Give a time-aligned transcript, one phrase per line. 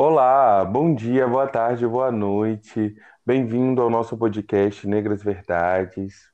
[0.00, 2.96] Olá, bom dia, boa tarde, boa noite.
[3.26, 6.30] Bem-vindo ao nosso podcast Negras Verdades.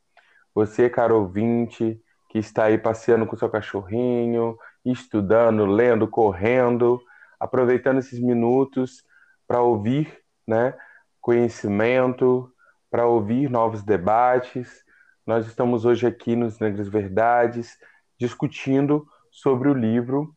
[0.55, 1.99] Você, caro ouvinte,
[2.29, 7.01] que está aí passeando com seu cachorrinho, estudando, lendo, correndo,
[7.41, 9.03] aproveitando esses minutos
[9.49, 10.15] para ouvir,
[10.47, 10.75] né,
[11.19, 12.53] conhecimento,
[12.91, 14.85] para ouvir novos debates.
[15.27, 17.79] Nós estamos hoje aqui nos Negras Verdades
[18.19, 20.37] discutindo sobre o livro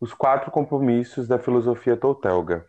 [0.00, 2.64] Os Quatro Compromissos da Filosofia Toltelga.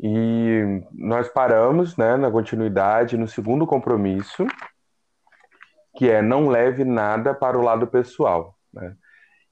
[0.00, 4.46] E nós paramos né, na continuidade no segundo compromisso,
[5.96, 8.58] que é não leve nada para o lado pessoal.
[8.72, 8.96] Né?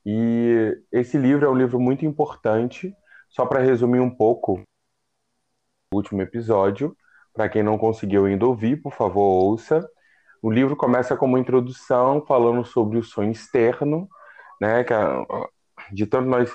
[0.04, 2.94] E esse livro é um livro muito importante,
[3.28, 4.60] só para resumir um pouco
[5.92, 6.96] o último episódio,
[7.32, 9.88] para quem não conseguiu ainda ouvir, por favor, ouça.
[10.42, 14.08] O livro começa com uma introdução falando sobre o sonho externo,
[14.60, 14.98] né, que é,
[15.92, 16.52] de tanto nós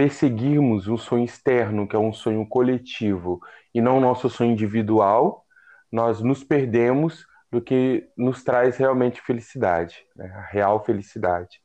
[0.00, 3.38] perseguirmos um sonho externo, que é um sonho coletivo,
[3.74, 5.44] e não o nosso sonho individual,
[5.92, 11.60] nós nos perdemos do que nos traz realmente felicidade, né, a real felicidade,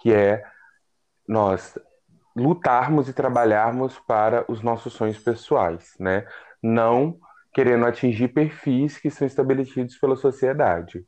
[0.00, 0.44] que é
[1.26, 1.76] nós
[2.36, 6.24] lutarmos e trabalharmos para os nossos sonhos pessoais, né?
[6.62, 7.18] Não
[7.52, 11.04] querendo atingir perfis que são estabelecidos pela sociedade.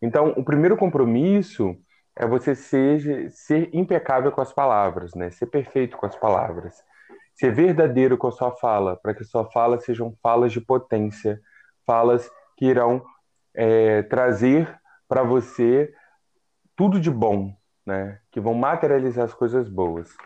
[0.00, 1.76] Então, o primeiro compromisso
[2.16, 5.30] é você ser, ser impecável com as palavras, né?
[5.30, 6.82] Ser perfeito com as palavras.
[7.34, 11.38] Ser verdadeiro com a sua fala, para que a sua fala sejam falas de potência,
[11.86, 13.04] falas que irão
[13.54, 14.74] é, trazer
[15.06, 15.92] para você
[16.74, 18.18] tudo de bom, né?
[18.32, 20.16] Que vão materializar as coisas boas.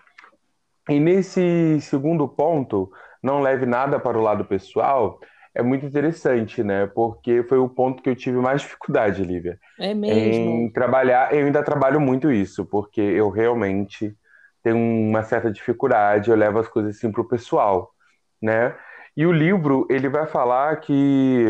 [0.88, 2.90] E nesse segundo ponto,
[3.22, 5.18] não leve nada para o lado pessoal,
[5.54, 6.86] é muito interessante, né?
[6.86, 9.58] Porque foi o ponto que eu tive mais dificuldade, Lívia.
[9.78, 10.50] É mesmo.
[10.50, 14.16] Em trabalhar, eu ainda trabalho muito isso, porque eu realmente
[14.62, 17.92] tenho uma certa dificuldade, eu levo as coisas assim pro pessoal,
[18.40, 18.76] né?
[19.16, 21.46] E o livro, ele vai falar que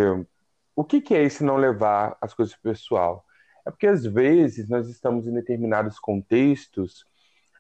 [0.75, 3.25] o que, que é esse não levar as coisas pro pessoal?
[3.67, 7.05] É porque às vezes nós estamos em determinados contextos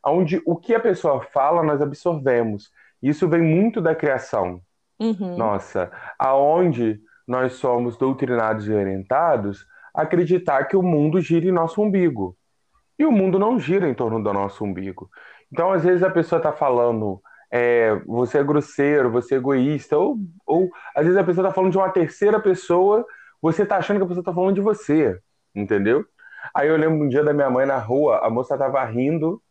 [0.04, 2.70] onde o que a pessoa fala nós absorvemos.
[3.02, 4.62] Isso vem muito da criação,
[5.00, 5.36] Uhum.
[5.36, 11.80] nossa, aonde nós somos doutrinados e orientados a acreditar que o mundo gira em nosso
[11.82, 12.36] umbigo.
[12.98, 15.08] E o mundo não gira em torno do nosso umbigo.
[15.50, 20.18] Então, às vezes, a pessoa está falando, é, você é grosseiro, você é egoísta, ou,
[20.46, 23.04] ou às vezes a pessoa está falando de uma terceira pessoa,
[23.40, 25.18] você está achando que a pessoa está falando de você,
[25.54, 26.04] entendeu?
[26.54, 29.42] Aí eu lembro um dia da minha mãe na rua, a moça estava rindo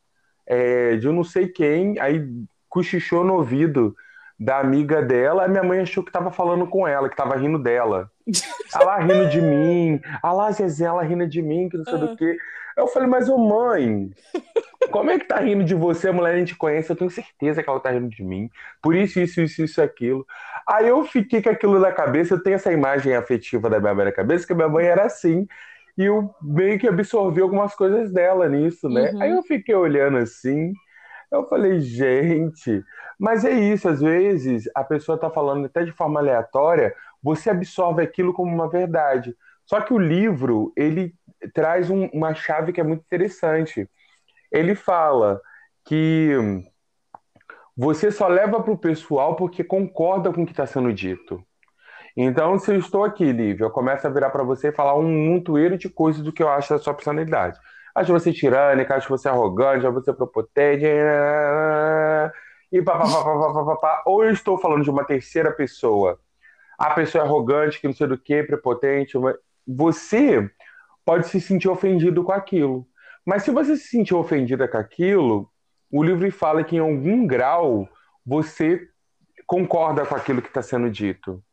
[0.46, 2.26] é, de eu não sei quem, aí
[2.68, 3.96] cochichou no ouvido
[4.40, 7.60] da amiga dela, a minha mãe achou que tava falando com ela, que tava rindo
[7.60, 8.10] dela.
[8.74, 12.16] Ela rindo de mim, a lá Zezé, ela rindo de mim, que não sei do
[12.16, 12.38] que.
[12.78, 14.10] Eu falei, mas ô mãe,
[14.92, 16.08] como é que tá rindo de você?
[16.08, 18.50] A mulher a gente conhece, eu tenho certeza que ela tá rindo de mim.
[18.82, 20.26] Por isso, isso, isso, isso, aquilo.
[20.66, 24.06] Aí eu fiquei com aquilo na cabeça, eu tenho essa imagem afetiva da minha mãe
[24.06, 25.46] na cabeça, que a minha mãe era assim.
[25.98, 29.12] E eu meio que absorvi algumas coisas dela nisso, né?
[29.12, 29.22] Uhum.
[29.22, 30.72] Aí eu fiquei olhando assim,
[31.30, 32.84] eu falei, gente,
[33.20, 38.02] mas é isso, às vezes a pessoa está falando até de forma aleatória, você absorve
[38.04, 39.36] aquilo como uma verdade.
[39.66, 41.14] Só que o livro, ele
[41.54, 43.90] traz um- uma chave que é muito interessante.
[44.52, 45.42] Ele fala
[45.86, 46.34] que
[47.76, 51.42] você só leva para o pessoal porque concorda com o que está sendo dito.
[52.18, 55.10] Então, se eu estou aqui, Lívia, eu começo a virar para você e falar um
[55.30, 57.60] montoeiro de coisas do que eu acho da sua personalidade.
[57.96, 60.86] Acho você tirânica, acho você arrogante, acho você prepotente,
[62.72, 64.04] e pá, pá, pá, pá, pá, pá, pá.
[64.06, 66.20] Ou eu estou falando de uma terceira pessoa.
[66.78, 69.18] A pessoa é arrogante, que não sei do que, prepotente.
[69.68, 70.50] Você
[71.04, 72.88] pode se sentir ofendido com aquilo.
[73.26, 75.50] Mas se você se sentir ofendida com aquilo,
[75.92, 77.88] o livro fala que em algum grau
[78.26, 78.88] você
[79.46, 81.44] concorda com aquilo que está sendo dito.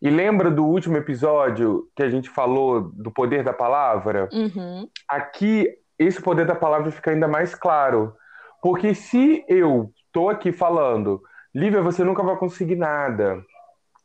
[0.00, 4.28] E lembra do último episódio que a gente falou do poder da palavra?
[4.32, 4.88] Uhum.
[5.08, 8.14] Aqui, esse poder da palavra fica ainda mais claro.
[8.62, 11.20] Porque se eu estou aqui falando,
[11.52, 13.44] Lívia, você nunca vai conseguir nada.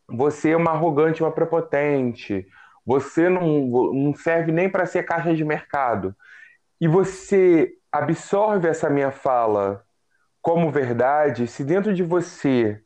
[0.08, 2.48] Você é uma arrogante, uma prepotente.
[2.84, 6.16] Você não, não serve nem para ser caixa de mercado.
[6.82, 9.84] E você absorve essa minha fala
[10.42, 12.82] como verdade, se dentro de você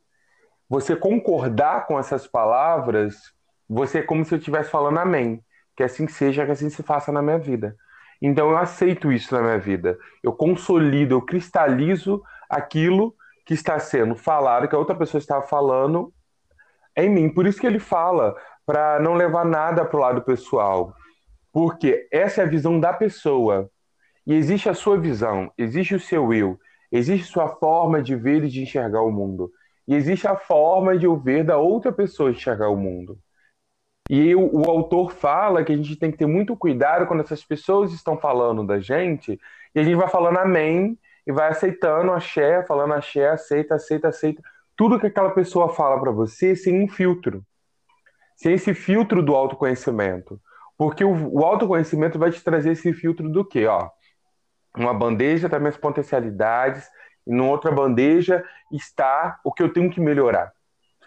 [0.68, 3.32] você concordar com essas palavras,
[3.68, 5.42] você é como se eu estivesse falando amém.
[5.76, 7.76] Que assim seja, que assim se faça na minha vida.
[8.20, 9.98] Então eu aceito isso na minha vida.
[10.22, 12.22] Eu consolido, eu cristalizo
[12.54, 13.14] aquilo
[13.44, 16.12] que está sendo falado, que a outra pessoa está falando
[16.96, 17.28] em mim.
[17.28, 18.34] Por isso que ele fala
[18.64, 20.94] para não levar nada para o lado pessoal.
[21.52, 23.70] Porque essa é a visão da pessoa.
[24.26, 26.58] E existe a sua visão, existe o seu eu,
[26.90, 29.52] existe sua forma de ver e de enxergar o mundo.
[29.86, 33.18] e existe a forma de eu ver da outra pessoa enxergar o mundo.
[34.08, 37.44] E o, o, autor fala que a gente tem que ter muito cuidado quando essas
[37.44, 39.38] pessoas estão falando da gente,
[39.74, 44.42] e a gente vai falando amém, e vai aceitando axé, falando axé, aceita, aceita, aceita.
[44.76, 47.44] Tudo que aquela pessoa fala para você sem um filtro.
[48.36, 50.40] Sem esse filtro do autoconhecimento.
[50.76, 53.66] Porque o, o autoconhecimento vai te trazer esse filtro do quê?
[53.66, 53.88] Ó,
[54.76, 56.88] uma bandeja das minhas potencialidades,
[57.26, 60.52] e numa outra bandeja está o que eu tenho que melhorar.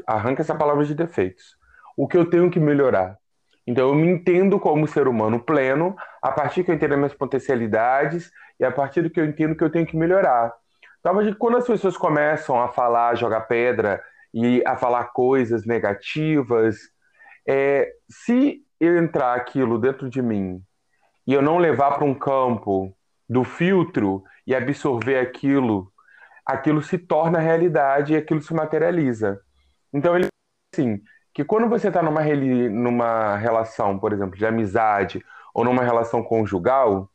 [0.06, 1.58] Arranca essa palavra de defeitos.
[1.96, 3.18] O que eu tenho que melhorar.
[3.66, 7.14] Então eu me entendo como ser humano pleno a partir que eu entendo as minhas
[7.14, 10.54] potencialidades e a partir do que eu entendo que eu tenho que melhorar.
[11.00, 14.02] Então, quando as pessoas começam a falar, jogar pedra
[14.34, 16.78] e a falar coisas negativas,
[17.48, 20.62] é, se eu entrar aquilo dentro de mim
[21.26, 22.94] e eu não levar para um campo
[23.28, 25.92] do filtro e absorver aquilo
[26.46, 29.42] aquilo se torna realidade e aquilo se materializa.
[29.94, 30.28] Então ele
[30.74, 31.02] assim,
[31.34, 35.22] que quando você está numa, numa relação, por exemplo, de amizade
[35.54, 37.10] ou numa relação conjugal,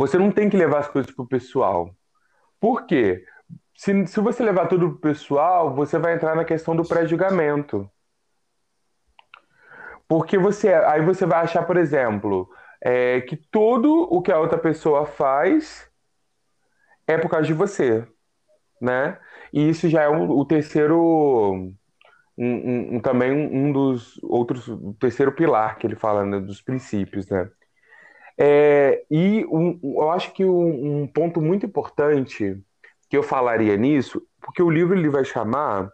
[0.00, 1.94] você não tem que levar as coisas para o pessoal.
[2.58, 3.22] Por quê?
[3.76, 7.86] Se, se você levar tudo para o pessoal, você vai entrar na questão do pré-julgamento.
[10.08, 12.48] Porque você, aí você vai achar, por exemplo,
[12.80, 15.86] é, que tudo o que a outra pessoa faz
[17.06, 18.08] é por causa de você,
[18.80, 19.20] né?
[19.52, 20.96] E isso já é um, o terceiro,
[22.38, 27.28] um, um também um dos outros, o terceiro pilar que ele fala né, dos princípios,
[27.28, 27.50] né?
[28.40, 29.46] É, e
[29.82, 32.58] eu acho que um, ponto muito importante
[33.08, 35.92] que eu falaria nisso, porque o livro ele vai chamar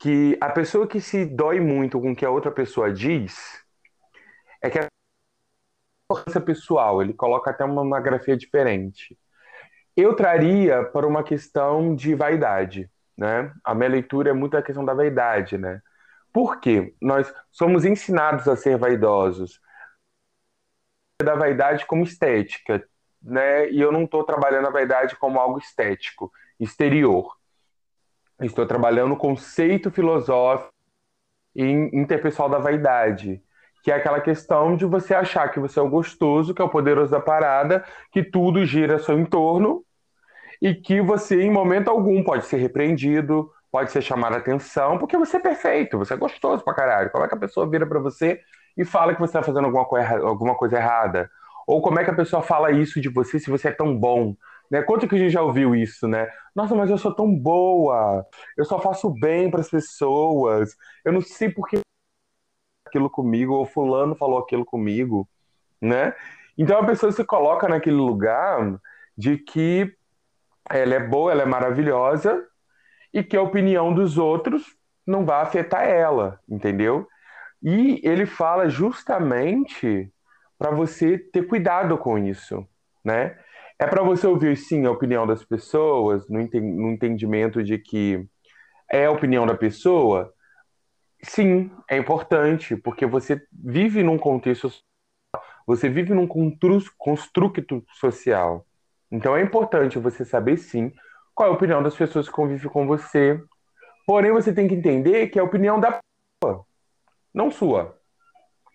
[0.00, 3.36] que a pessoa que se dói muito com o que a outra pessoa diz
[4.62, 4.86] é que a
[6.10, 9.16] importância pessoal, ele coloca até uma, uma grafia diferente
[9.98, 13.52] eu traria para uma questão de vaidade, né?
[13.64, 15.82] A minha leitura é muito a questão da vaidade, né?
[16.32, 16.94] Por quê?
[17.02, 19.60] Nós somos ensinados a ser vaidosos.
[21.20, 22.80] Da vaidade como estética,
[23.20, 23.68] né?
[23.70, 26.30] E eu não estou trabalhando a vaidade como algo estético,
[26.60, 27.36] exterior.
[28.40, 30.72] Estou trabalhando o conceito filosófico
[31.56, 33.42] e interpessoal da vaidade,
[33.82, 36.70] que é aquela questão de você achar que você é o gostoso, que é o
[36.70, 39.84] poderoso da parada, que tudo gira ao seu entorno
[40.62, 45.18] e que você, em momento algum, pode ser repreendido, pode ser chamado a atenção, porque
[45.18, 47.10] você é perfeito, você é gostoso pra caralho.
[47.10, 48.40] Como é que a pessoa vira para você
[48.78, 51.28] e fala que você tá fazendo alguma, coisa, alguma coisa errada?
[51.66, 54.34] Ou como é que a pessoa fala isso de você se você é tão bom?
[54.70, 54.82] Né?
[54.82, 56.30] Quanto que a gente já ouviu isso, né?
[56.54, 58.24] Nossa, mas eu sou tão boa,
[58.56, 61.80] eu só faço bem para as pessoas, eu não sei por que
[62.86, 65.28] aquilo comigo, ou fulano falou aquilo comigo,
[65.80, 66.14] né?
[66.56, 68.80] Então a pessoa se coloca naquele lugar
[69.16, 69.92] de que
[70.70, 72.46] ela é boa, ela é maravilhosa
[73.12, 74.62] e que a opinião dos outros
[75.06, 77.06] não vai afetar ela, entendeu?
[77.62, 80.12] E ele fala justamente
[80.58, 82.66] para você ter cuidado com isso,
[83.04, 83.38] né?
[83.78, 88.26] É para você ouvir sim a opinião das pessoas, no, entendimento de que
[88.90, 90.32] é a opinião da pessoa.
[91.22, 94.72] Sim, é importante, porque você vive num contexto,
[95.66, 98.66] você vive num construto social.
[99.10, 100.92] Então é importante você saber sim
[101.34, 103.40] qual é a opinião das pessoas que convivem com você.
[104.04, 106.00] Porém, você tem que entender que é a opinião da
[106.40, 106.64] pessoa,
[107.32, 107.96] não sua.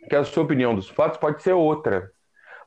[0.09, 2.11] Que a sua opinião dos fatos pode ser outra.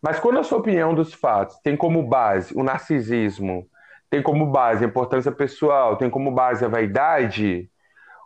[0.03, 3.69] Mas quando a sua opinião dos fatos tem como base o narcisismo,
[4.09, 7.71] tem como base a importância pessoal, tem como base a vaidade,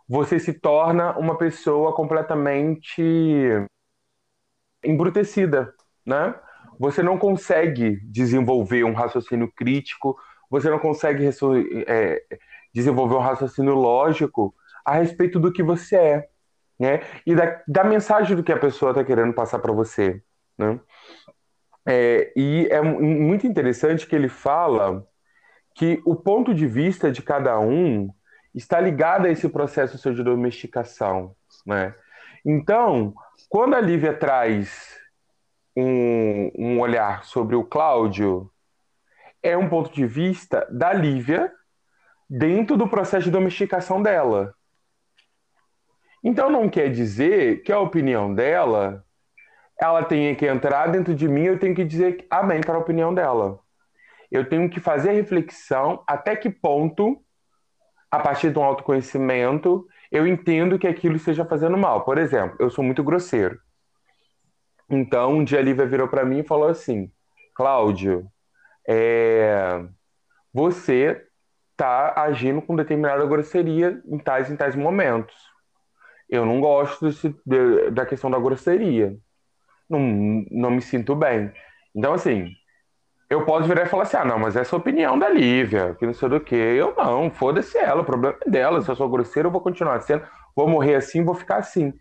[0.07, 3.01] você se torna uma pessoa completamente
[4.83, 5.73] embrutecida,
[6.05, 6.35] né?
[6.81, 10.17] você não consegue desenvolver um raciocínio crítico,
[10.49, 11.29] você não consegue
[11.87, 12.23] é,
[12.73, 14.53] desenvolver um raciocínio lógico
[14.83, 16.29] a respeito do que você é,
[16.81, 17.01] né?
[17.27, 20.19] E da, da mensagem do que a pessoa está querendo passar para você,
[20.57, 20.79] né?
[21.85, 25.05] É, e é muito interessante que ele fala
[25.75, 28.09] que o ponto de vista de cada um
[28.53, 31.35] está ligado a esse processo de domesticação,
[31.67, 31.93] né?
[32.43, 33.13] Então,
[33.47, 34.97] quando a Lívia traz
[35.77, 38.51] um, um olhar sobre o Cláudio
[39.43, 41.51] é um ponto de vista da Lívia
[42.27, 44.55] dentro do processo de domesticação dela.
[46.23, 49.03] Então não quer dizer que a opinião dela
[49.81, 53.11] ela tenha que entrar dentro de mim, eu tenho que dizer amém para a opinião
[53.11, 53.59] dela.
[54.31, 57.19] Eu tenho que fazer reflexão até que ponto,
[58.11, 62.05] a partir de um autoconhecimento, eu entendo que aquilo esteja fazendo mal.
[62.05, 63.59] Por exemplo, eu sou muito grosseiro.
[64.87, 67.11] Então, um dia a Lívia virou para mim e falou assim:
[67.55, 68.27] Cláudio,
[68.87, 69.83] é...
[70.53, 71.25] você
[71.71, 75.50] está agindo com determinada grosseria em tais em tais momentos.
[76.31, 79.17] Eu não gosto desse, de, da questão da grosseria.
[79.89, 79.99] Não,
[80.49, 81.51] não me sinto bem.
[81.93, 82.49] Então, assim,
[83.29, 85.93] eu posso virar e falar assim: ah, não, mas essa é a opinião da Lívia,
[85.99, 86.55] que não sei do que.
[86.55, 88.81] Eu não, foda-se ela, o problema é dela.
[88.81, 90.23] Se eu sou grosseiro, eu vou continuar sendo,
[90.55, 91.93] vou morrer assim, vou ficar assim.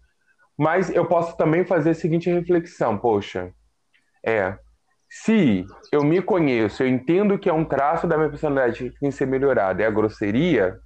[0.57, 3.53] Mas eu posso também fazer a seguinte reflexão: poxa,
[4.25, 4.57] é,
[5.09, 9.11] se eu me conheço, eu entendo que é um traço da minha personalidade que tem
[9.11, 10.79] que ser melhorado, é a grosseria,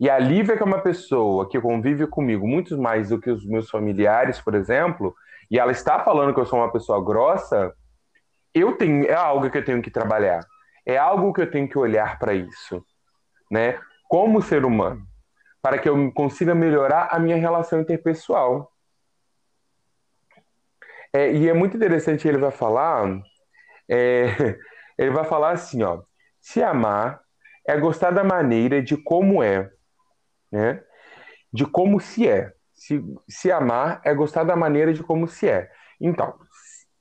[0.00, 3.44] e a Lívia, que é uma pessoa que convive comigo muito mais do que os
[3.46, 5.14] meus familiares, por exemplo,
[5.50, 7.72] e ela está falando que eu sou uma pessoa grossa,
[8.54, 10.44] eu tenho, é algo que eu tenho que trabalhar.
[10.84, 12.84] É algo que eu tenho que olhar para isso,
[13.50, 13.78] né?
[14.08, 15.06] Como ser humano,
[15.62, 18.72] para que eu consiga melhorar a minha relação interpessoal.
[21.12, 23.20] É, e é muito interessante ele vai falar,
[23.88, 24.58] é,
[24.98, 26.02] ele vai falar assim, ó,
[26.40, 27.20] se amar
[27.66, 29.70] é gostar da maneira de como é,
[30.52, 30.82] né?
[31.52, 32.52] De como se é.
[32.74, 35.70] Se, se amar é gostar da maneira de como se é.
[36.00, 36.34] Então,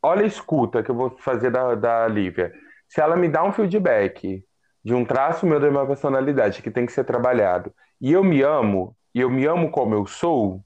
[0.02, 2.54] olha a escuta que eu vou fazer da, da Lívia.
[2.88, 4.44] Se ela me dá um feedback
[4.84, 8.42] de um traço meu da minha personalidade que tem que ser trabalhado, e eu me
[8.42, 10.64] amo, e eu me amo como eu sou,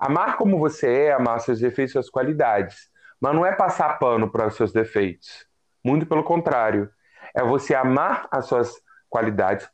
[0.00, 2.88] Amar como você é, amar seus defeitos suas qualidades.
[3.20, 5.46] Mas não é passar pano para os seus defeitos.
[5.84, 6.90] Muito pelo contrário.
[7.36, 8.72] É você amar as suas
[9.10, 9.68] qualidades,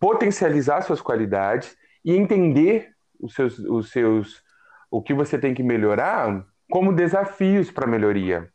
[0.00, 2.90] potencializar suas qualidades e entender
[3.20, 4.42] os seus, os seus,
[4.90, 8.50] o que você tem que melhorar como desafios para melhoria.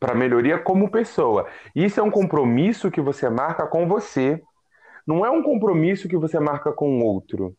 [0.00, 1.46] Para melhoria como pessoa.
[1.74, 4.42] Isso é um compromisso que você marca com você.
[5.06, 7.56] Não é um compromisso que você marca com o outro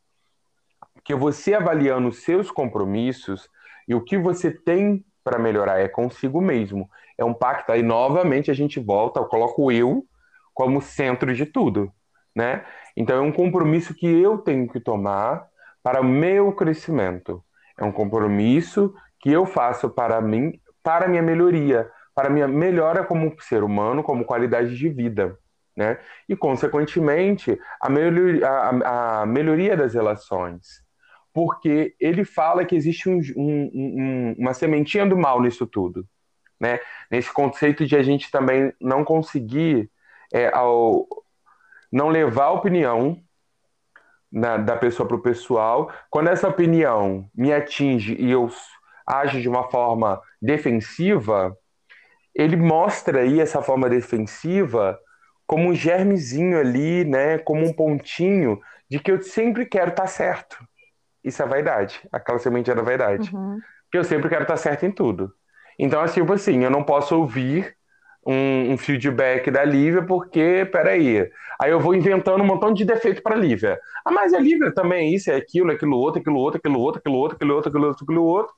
[1.05, 3.47] que você avaliando os seus compromissos
[3.87, 6.89] e o que você tem para melhorar é consigo mesmo.
[7.17, 7.71] É um pacto.
[7.71, 10.03] Aí, novamente, a gente volta, eu coloco eu
[10.53, 11.91] como centro de tudo,
[12.35, 12.65] né?
[12.95, 15.47] Então, é um compromisso que eu tenho que tomar
[15.81, 17.43] para o meu crescimento.
[17.77, 23.35] É um compromisso que eu faço para mim, para minha melhoria, para minha melhora como
[23.41, 25.37] ser humano, como qualidade de vida.
[25.75, 25.97] Né?
[26.27, 30.85] E, consequentemente, a melhoria, a, a melhoria das relações
[31.35, 36.07] porque ele fala que existe um, um, um, uma sementinha do mal nisso tudo,
[36.57, 36.79] né?
[37.11, 39.91] Nesse conceito de a gente também não conseguir,
[40.33, 41.05] é, ao,
[41.95, 43.17] não levar a opinião
[44.31, 45.91] na, da pessoa para o pessoal.
[46.09, 48.49] Quando essa opinião me atinge e eu
[49.07, 51.55] ajo de uma forma defensiva,
[52.33, 54.99] ele mostra aí essa forma defensiva
[55.47, 57.37] como um germezinho ali, né?
[57.37, 58.59] Como um pontinho
[58.89, 60.57] de que eu sempre quero estar tá certo
[61.25, 61.99] isso é vaidade.
[62.11, 63.35] Aquela sementinha da vaidade.
[63.35, 63.59] Uhum.
[63.85, 65.33] Porque eu sempre quero estar certo em tudo.
[65.77, 67.75] Então, assim, tipo assim, eu não posso ouvir
[68.25, 71.29] um, um, feedback da Lívia, porque, peraí,
[71.61, 73.79] aí eu vou inventando um montão de defeito para a Lívia.
[74.03, 76.79] Ah, mas a Lívia também é isso, é aquilo, é aquilo outro, aquilo outro, aquilo
[76.79, 78.53] outro, aquilo outro, aquilo outro, aquilo outro, aquilo outro.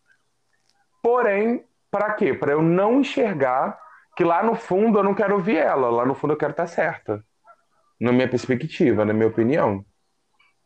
[1.01, 2.33] Porém, para quê?
[2.33, 3.77] Para eu não enxergar
[4.15, 6.67] que lá no fundo eu não quero ouvir ela, lá no fundo eu quero estar
[6.67, 7.23] certa.
[7.99, 9.83] Na minha perspectiva, na minha opinião.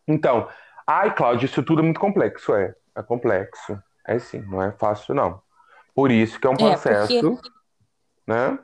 [0.07, 0.47] Então,
[0.93, 2.53] Ai, Cláudio, isso tudo é muito complexo.
[2.53, 3.81] É, é complexo.
[4.05, 5.41] É sim, não é fácil, não.
[5.95, 7.49] Por isso que é um processo, é porque...
[8.27, 8.59] né?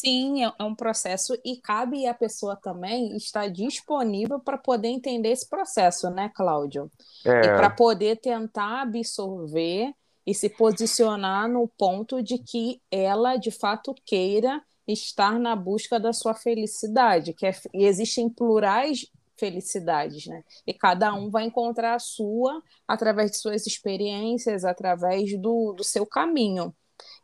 [0.00, 5.30] Sim, é, é um processo e cabe a pessoa também estar disponível para poder entender
[5.30, 6.90] esse processo, né, Cláudio?
[7.24, 7.40] É.
[7.40, 9.94] E para poder tentar absorver
[10.26, 16.12] e se posicionar no ponto de que ela de fato queira estar na busca da
[16.12, 20.42] sua felicidade, que é, e existem plurais felicidades, né?
[20.66, 26.04] E cada um vai encontrar a sua através de suas experiências, através do, do seu
[26.04, 26.74] caminho.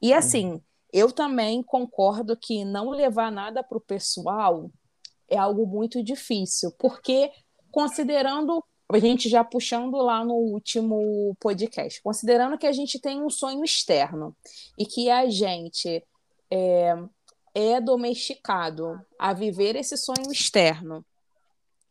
[0.00, 0.60] E assim, uhum.
[0.92, 4.70] Eu também concordo que não levar nada para o pessoal
[5.28, 7.30] é algo muito difícil, porque
[7.70, 13.30] considerando a gente já puxando lá no último podcast, considerando que a gente tem um
[13.30, 14.36] sonho externo
[14.76, 16.04] e que a gente
[16.50, 16.94] é,
[17.54, 21.04] é domesticado a viver esse sonho externo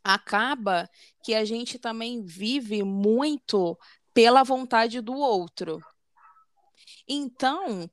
[0.04, 0.90] acaba
[1.24, 3.78] que a gente também vive muito
[4.14, 5.80] pela vontade do outro.
[7.08, 7.90] Então,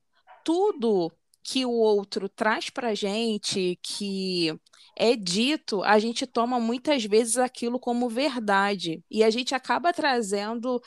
[0.47, 1.11] tudo
[1.43, 4.57] que o outro traz para a gente, que
[4.95, 9.03] é dito, a gente toma muitas vezes aquilo como verdade.
[9.11, 10.81] E a gente acaba trazendo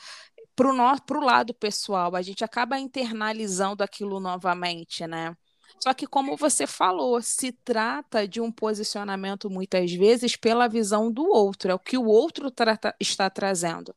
[0.55, 5.37] para o lado pessoal, a gente acaba internalizando aquilo novamente, né?
[5.79, 11.23] Só que, como você falou, se trata de um posicionamento muitas vezes pela visão do
[11.23, 12.51] outro, é o que o outro
[12.99, 13.95] está trazendo.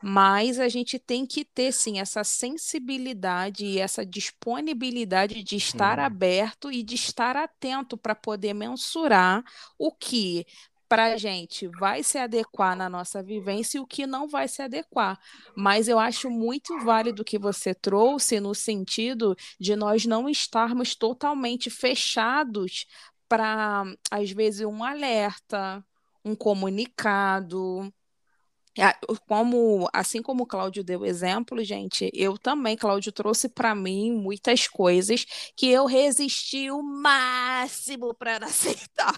[0.00, 6.70] Mas a gente tem que ter, sim, essa sensibilidade e essa disponibilidade de estar aberto
[6.70, 9.42] e de estar atento para poder mensurar
[9.78, 10.46] o que
[10.88, 14.62] para a gente vai se adequar na nossa vivência e o que não vai se
[14.62, 15.18] adequar.
[15.56, 20.94] Mas eu acho muito válido o que você trouxe no sentido de nós não estarmos
[20.94, 22.86] totalmente fechados
[23.28, 25.84] para, às vezes, um alerta,
[26.24, 27.92] um comunicado,
[29.26, 34.68] como, assim como o Cláudio deu exemplo, gente, eu também, Cláudio trouxe para mim muitas
[34.68, 35.24] coisas
[35.56, 39.14] que eu resisti o máximo para aceitar.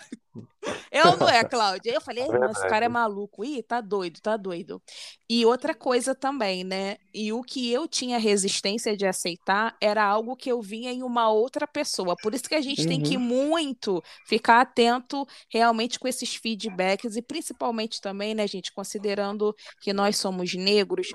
[0.90, 1.92] Eu não é, Cláudia?
[1.92, 3.44] Eu falei, é esse cara é maluco.
[3.44, 4.82] Ih, tá doido, tá doido.
[5.28, 6.96] E outra coisa também, né?
[7.12, 11.30] E o que eu tinha resistência de aceitar era algo que eu vinha em uma
[11.30, 12.16] outra pessoa.
[12.22, 12.88] Por isso que a gente uhum.
[12.88, 13.22] tem que uhum.
[13.22, 20.16] muito ficar atento realmente com esses feedbacks e principalmente também, né, gente, considerando que nós
[20.16, 21.08] somos negros,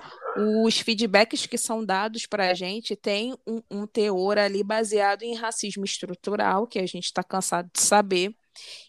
[0.65, 5.35] os feedbacks que são dados para a gente têm um, um teor ali baseado em
[5.35, 8.35] racismo estrutural, que a gente está cansado de saber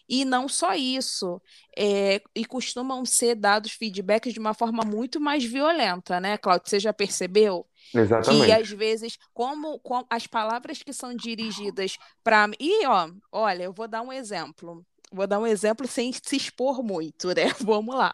[0.07, 1.41] e não só isso,
[1.77, 6.69] é, e costumam ser dados feedbacks de uma forma muito mais violenta, né, Cláudio?
[6.69, 7.65] Você já percebeu?
[7.93, 8.45] Exatamente.
[8.45, 12.49] Que às vezes, como, como as palavras que são dirigidas para.
[12.59, 14.85] E, ó, olha, eu vou dar um exemplo.
[15.11, 17.53] Vou dar um exemplo sem se expor muito, né?
[17.61, 18.13] Vamos lá.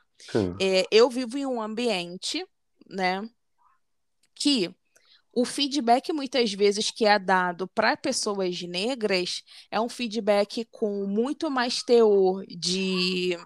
[0.60, 2.46] É, eu vivo em um ambiente,
[2.88, 3.28] né,
[4.36, 4.74] que
[5.34, 11.50] o feedback muitas vezes que é dado para pessoas negras é um feedback com muito
[11.50, 13.38] mais teor de,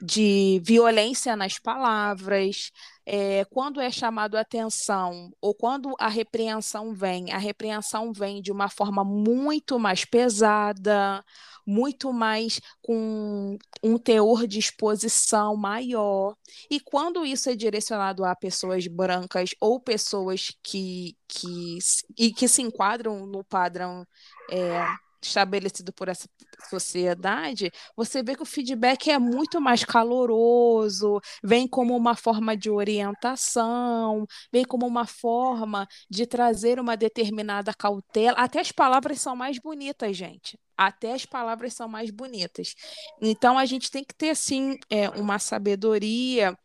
[0.00, 2.70] de violência nas palavras.
[3.04, 8.52] É, quando é chamado a atenção ou quando a repreensão vem, a repreensão vem de
[8.52, 11.24] uma forma muito mais pesada,
[11.66, 16.36] muito mais com um teor de exposição maior.
[16.70, 21.78] E quando isso é direcionado a pessoas brancas ou pessoas que, que,
[22.16, 24.06] e que se enquadram no padrão
[24.50, 24.84] é,
[25.26, 26.28] estabelecido por essa
[26.68, 32.70] sociedade, você vê que o feedback é muito mais caloroso, vem como uma forma de
[32.70, 38.36] orientação, vem como uma forma de trazer uma determinada cautela.
[38.38, 40.58] Até as palavras são mais bonitas, gente.
[40.76, 42.74] Até as palavras são mais bonitas.
[43.20, 46.56] Então a gente tem que ter sim é, uma sabedoria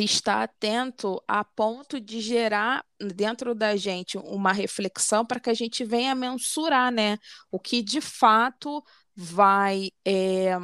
[0.00, 5.84] estar atento a ponto de gerar dentro da gente uma reflexão para que a gente
[5.84, 7.18] venha mensurar, né,
[7.50, 8.82] o que de fato
[9.16, 10.56] vai é,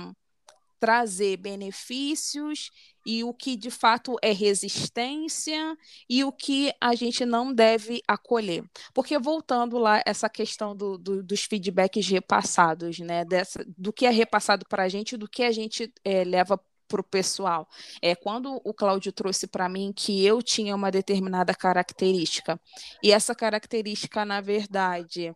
[0.81, 2.71] trazer benefícios
[3.07, 5.77] e o que de fato é resistência
[6.09, 8.65] e o que a gente não deve acolher.
[8.95, 13.25] Porque voltando lá, essa questão do, do, dos feedbacks repassados, né?
[13.25, 16.61] Dessa, do que é repassado para a gente e do que a gente é, leva
[16.91, 17.69] para o pessoal.
[18.03, 22.61] É quando o Cláudio trouxe para mim que eu tinha uma determinada característica
[23.03, 25.33] e essa característica, na verdade,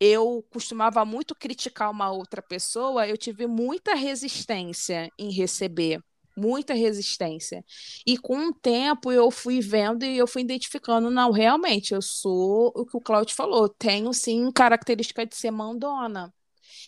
[0.00, 6.00] eu costumava muito criticar uma outra pessoa, eu tive muita resistência em receber
[6.36, 7.64] muita resistência.
[8.06, 12.72] E com o tempo eu fui vendo e eu fui identificando, não, realmente, eu sou
[12.74, 16.32] o que o Cláudio falou, tenho sim característica de ser mandona.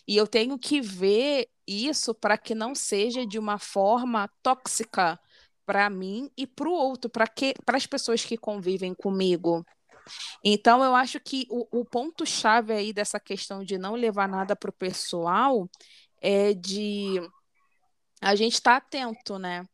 [0.07, 5.19] E eu tenho que ver isso para que não seja de uma forma tóxica
[5.65, 7.27] para mim e para o outro, para
[7.73, 9.65] as pessoas que convivem comigo.
[10.43, 14.69] Então, eu acho que o, o ponto-chave aí dessa questão de não levar nada para
[14.69, 15.67] o pessoal
[16.21, 17.19] é de
[18.21, 19.67] a gente estar tá atento, né?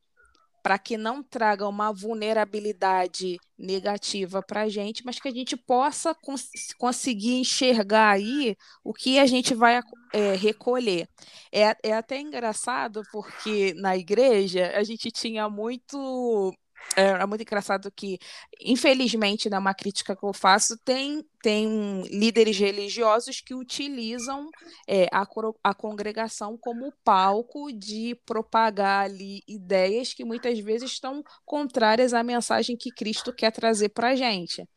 [0.61, 6.13] Para que não traga uma vulnerabilidade negativa para a gente, mas que a gente possa
[6.15, 9.79] cons conseguir enxergar aí o que a gente vai
[10.13, 11.07] é, recolher.
[11.51, 16.53] É, é até engraçado porque na igreja a gente tinha muito
[16.95, 18.19] é, é muito engraçado que,
[18.59, 24.49] infelizmente, né, uma crítica que eu faço, tem, tem líderes religiosos que utilizam
[24.87, 25.25] é, a,
[25.63, 32.75] a congregação como palco de propagar ali ideias que muitas vezes estão contrárias à mensagem
[32.75, 34.67] que Cristo quer trazer para a gente.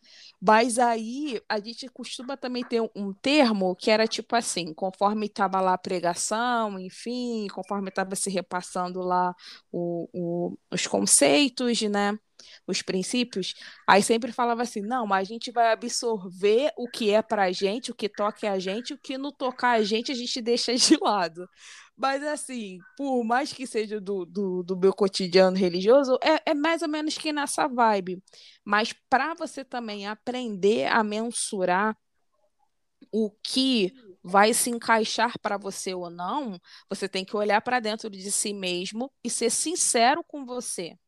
[0.46, 5.58] Mas aí a gente costuma também ter um termo que era tipo assim, conforme estava
[5.60, 9.34] lá a pregação, enfim, conforme estava se repassando lá
[9.72, 12.18] o, o, os conceitos, né?
[12.66, 13.54] Os princípios,
[13.88, 17.52] aí sempre falava assim: não, mas a gente vai absorver o que é para a
[17.52, 20.74] gente, o que toca a gente, o que não tocar a gente, a gente deixa
[20.74, 21.48] de lado.
[21.96, 26.82] Mas, assim, por mais que seja do, do, do meu cotidiano religioso, é, é, mais
[26.82, 28.22] ou menos que nessa vibe.
[28.64, 31.96] Mas para você também aprender a mensurar
[33.12, 33.92] o que
[34.24, 38.52] vai se encaixar para você ou não, você tem que olhar para dentro de si
[38.52, 40.98] mesmo e ser sincero com você.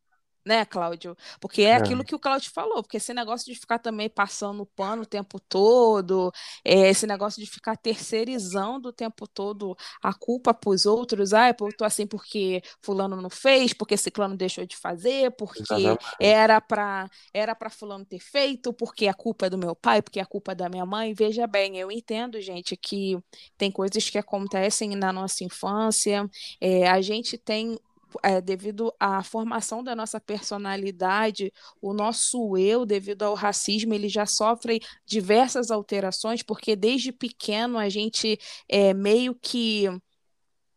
[0.46, 1.16] Né, Cláudio?
[1.40, 4.62] Porque é, é, aquilo que o Cláudio falou, porque esse negócio de ficar também passando
[4.62, 6.32] o pano o tempo todo,
[6.64, 11.48] é, esse negócio de ficar terceirizando o tempo todo a culpa para os outros, ah,
[11.48, 16.06] eu tô assim porque fulano não fez, porque ciclano deixou de fazer, porque Exatamente.
[16.20, 20.20] era para era para fulano ter feito, porque a culpa é do meu pai, porque
[20.20, 21.12] a culpa é da minha mãe.
[21.12, 23.18] Veja bem, eu entendo, gente, que
[23.58, 26.28] tem coisas que acontecem na nossa infância,
[26.60, 27.76] é, a gente tem
[28.22, 34.26] é, devido à formação da nossa personalidade, o nosso eu, devido ao racismo, ele já
[34.26, 38.38] sofre diversas alterações, porque desde pequeno a gente
[38.68, 39.88] é meio que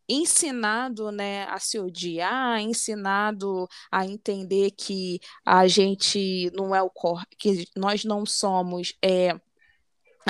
[0.10, 6.92] ensinado né, a se odiar, ensinado a entender que a gente não é o
[7.38, 9.40] que nós não somos é,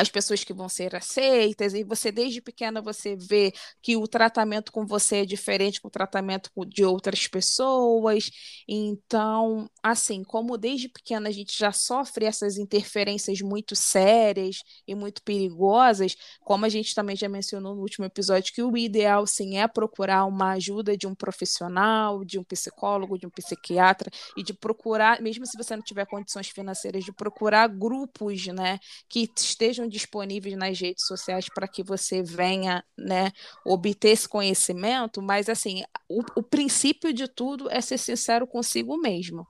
[0.01, 4.71] as pessoas que vão ser aceitas, e você desde pequena você vê que o tratamento
[4.71, 8.29] com você é diferente do tratamento de outras pessoas.
[8.67, 15.21] Então, assim, como desde pequena a gente já sofre essas interferências muito sérias e muito
[15.23, 19.67] perigosas, como a gente também já mencionou no último episódio, que o ideal sim é
[19.67, 25.21] procurar uma ajuda de um profissional, de um psicólogo, de um psiquiatra, e de procurar,
[25.21, 30.79] mesmo se você não tiver condições financeiras, de procurar grupos, né, que estejam disponíveis nas
[30.79, 33.31] redes sociais para que você venha né,
[33.65, 39.47] obter esse conhecimento, mas assim, o, o princípio de tudo é ser sincero consigo mesmo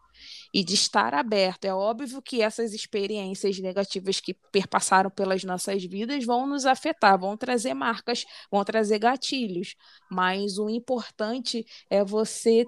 [0.54, 1.66] e de estar aberto.
[1.66, 7.38] É óbvio que essas experiências negativas que perpassaram pelas nossas vidas vão nos afetar, vão
[7.38, 9.76] trazer marcas, vão trazer gatilhos,
[10.10, 12.66] mas o importante é você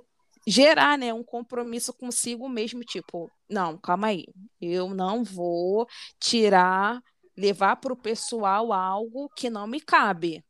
[0.48, 4.26] gerar, né, um compromisso consigo mesmo, tipo, não, calma aí,
[4.60, 5.88] eu não vou
[6.20, 7.02] tirar
[7.38, 10.44] levar para o pessoal algo que não me cabe.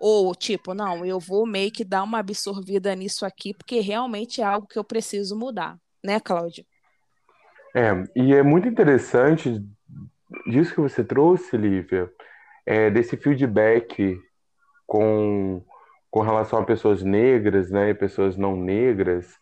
[0.00, 4.44] Ou, tipo, não, eu vou meio que dar uma absorvida nisso aqui, porque realmente é
[4.44, 6.64] algo que eu preciso mudar, né, Cláudio?
[7.74, 9.62] É, e é muito interessante
[10.46, 12.10] disso que você trouxe, Lívia,
[12.66, 14.18] é, desse feedback
[14.86, 15.62] com,
[16.10, 19.38] com relação a pessoas negras, né, e pessoas não negras,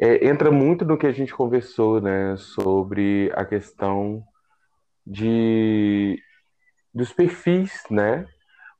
[0.00, 4.22] é, entra muito no que a gente conversou, né, sobre a questão
[5.04, 6.22] de
[6.92, 8.26] dos perfis, né?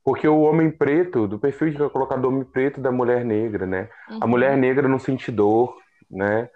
[0.03, 3.65] Porque o homem preto, do perfil que é colocado do homem preto da mulher negra,
[3.65, 3.89] né?
[4.09, 4.19] Uhum.
[4.21, 5.77] A mulher negra não sente dor,
[6.09, 6.49] né?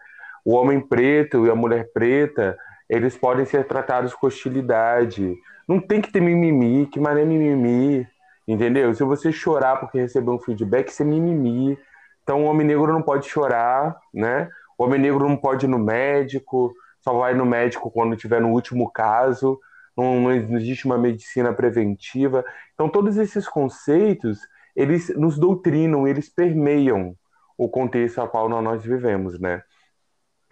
[0.46, 2.56] O homem preto e a mulher preta,
[2.88, 5.36] eles podem ser tratados com hostilidade.
[5.68, 8.08] Não tem que ter mimimi, que mané mimimi,
[8.48, 8.94] entendeu?
[8.94, 11.78] Se você chorar porque recebeu um feedback, isso é mimimi.
[12.22, 14.48] Então o homem negro não pode chorar, né?
[14.78, 18.50] O homem negro não pode ir no médico, só vai no médico quando tiver no
[18.50, 19.60] último caso,
[19.96, 22.44] não, não existe uma medicina preventiva.
[22.74, 24.40] Então, todos esses conceitos,
[24.76, 27.16] eles nos doutrinam, eles permeiam
[27.58, 29.64] o contexto a qual nós vivemos, né?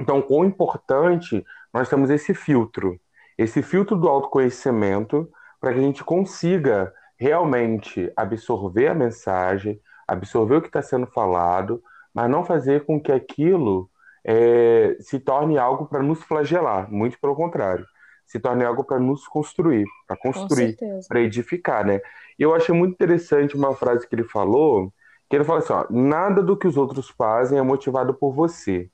[0.03, 2.99] Então, quão importante nós temos esse filtro,
[3.37, 10.61] esse filtro do autoconhecimento, para que a gente consiga realmente absorver a mensagem, absorver o
[10.61, 11.81] que está sendo falado,
[12.13, 13.89] mas não fazer com que aquilo
[14.25, 17.85] é, se torne algo para nos flagelar, muito pelo contrário.
[18.27, 22.01] Se torne algo para nos construir, para construir, para edificar, né?
[22.37, 24.93] E eu achei muito interessante uma frase que ele falou,
[25.29, 28.89] que ele fala assim, ó, nada do que os outros fazem é motivado por você.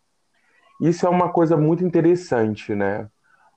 [0.79, 3.07] Isso é uma coisa muito interessante, né?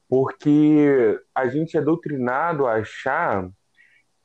[0.08, 3.48] Porque a gente é doutrinado a achar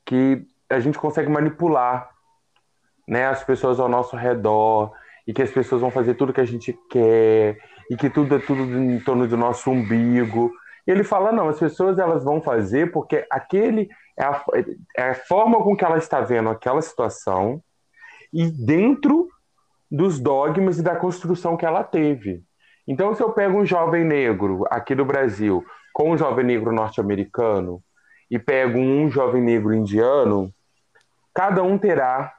[0.06, 2.10] que a gente consegue manipular
[3.08, 4.92] né, as pessoas ao nosso redor,
[5.28, 7.60] e que as pessoas vão fazer tudo que a gente quer
[7.92, 10.52] e que tudo é tudo em torno do nosso umbigo.
[10.88, 14.44] E ele fala não, as pessoas elas vão fazer porque aquele é a,
[14.96, 17.62] é a forma com que ela está vendo aquela situação
[18.32, 19.28] e dentro
[19.92, 22.42] dos dogmas e da construção que ela teve.
[22.88, 27.84] Então, se eu pego um jovem negro aqui do Brasil com um jovem negro norte-americano
[28.32, 30.54] e pego um jovem negro indiano,
[31.34, 32.34] cada um terá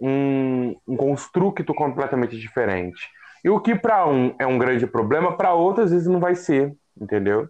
[0.00, 3.08] um, um construto completamente diferente.
[3.44, 6.34] E o que para um é um grande problema, para outro às vezes não vai
[6.34, 7.48] ser, entendeu?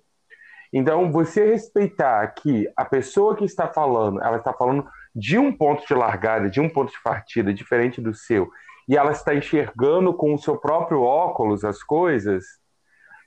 [0.73, 4.85] Então, você respeitar que a pessoa que está falando, ela está falando
[5.15, 8.51] de um ponto de largada, de um ponto de partida diferente do seu,
[8.89, 12.45] e ela está enxergando com o seu próprio óculos as coisas,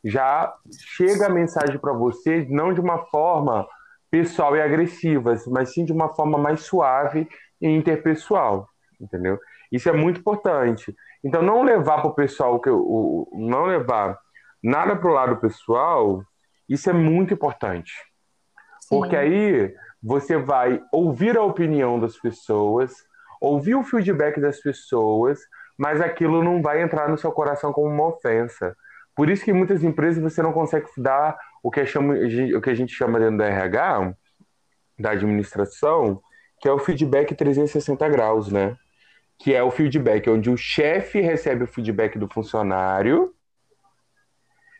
[0.04, 0.54] já
[0.96, 3.68] chega a mensagem para você não de uma forma
[4.10, 7.28] pessoal e agressiva, mas sim de uma forma mais suave
[7.60, 9.40] e interpessoal entendeu?
[9.72, 10.96] Isso é muito importante.
[11.24, 14.18] Então, não levar para o pessoal, que o, não levar
[14.64, 16.24] nada para o lado pessoal,
[16.68, 17.94] isso é muito importante.
[18.82, 18.90] Sim.
[18.90, 22.94] Porque aí você vai ouvir a opinião das pessoas,
[23.42, 25.40] ouvir o feedback das pessoas,
[25.78, 28.76] mas aquilo não vai entrar no seu coração como uma ofensa.
[29.16, 32.14] Por isso que muitas empresas você não consegue dar o que, chama,
[32.56, 34.14] o que a gente chama dentro da RH,
[35.00, 36.22] da administração,
[36.60, 38.76] que é o feedback 360 graus, né?
[39.40, 43.34] Que é o feedback onde o chefe recebe o feedback do funcionário,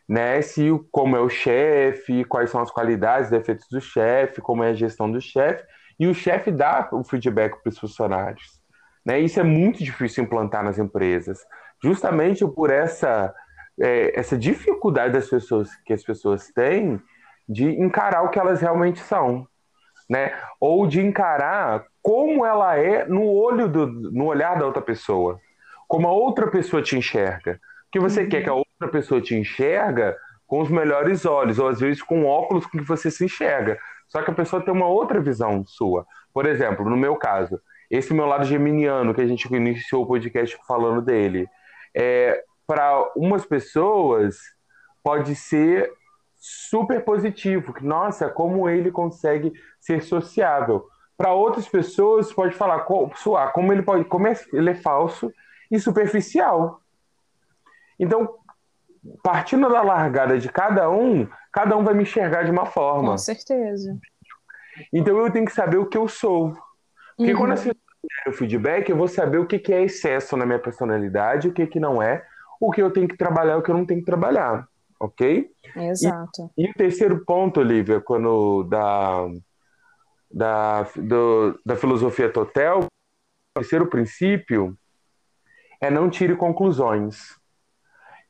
[0.08, 0.40] né?
[0.40, 4.74] Se como é o chefe, quais são as qualidades, defeitos do chefe, como é a
[4.74, 5.64] gestão do chefe,
[5.98, 8.60] e o chefe dá o feedback para os funcionários.
[9.04, 9.20] Né?
[9.20, 11.40] Isso é muito difícil implantar nas empresas,
[11.82, 13.34] justamente por essa
[13.80, 17.00] é, essa dificuldade das pessoas que as pessoas têm
[17.48, 19.46] de encarar o que elas realmente são,
[20.10, 20.32] né?
[20.60, 25.38] Ou de encarar como ela é no olho do, no olhar da outra pessoa,
[25.86, 27.60] como a outra pessoa te enxerga.
[27.90, 28.28] Que você uhum.
[28.28, 32.26] quer que a outra pessoa te enxerga com os melhores olhos, ou às vezes com
[32.26, 33.78] óculos com que você se enxerga.
[34.08, 36.06] Só que a pessoa tem uma outra visão sua.
[36.32, 40.58] Por exemplo, no meu caso, esse meu lado geminiano, que a gente iniciou o podcast
[40.66, 41.48] falando dele,
[41.94, 44.36] é, para umas pessoas
[45.02, 45.90] pode ser
[46.36, 50.86] super positivo, que nossa, como ele consegue ser sociável.
[51.16, 55.32] Para outras pessoas pode falar, soar, como ele pode, como é, ele é falso
[55.70, 56.80] e superficial.
[57.98, 58.34] Então,
[59.22, 63.12] partindo da largada de cada um, cada um vai me enxergar de uma forma.
[63.12, 63.96] Com certeza.
[64.92, 66.56] Então eu tenho que saber o que eu sou.
[67.16, 67.38] Porque uhum.
[67.38, 67.88] quando as pessoas
[68.26, 71.66] o feedback, eu vou saber o que, que é excesso na minha personalidade, o que,
[71.66, 72.24] que não é,
[72.60, 74.66] o que eu tenho que trabalhar o que eu não tenho que trabalhar,
[75.00, 75.50] ok?
[75.76, 76.50] Exato.
[76.56, 79.28] E, e o terceiro ponto, Olivia, quando da,
[80.30, 84.76] da, do, da filosofia Totel, o terceiro princípio
[85.80, 87.37] é não tire conclusões.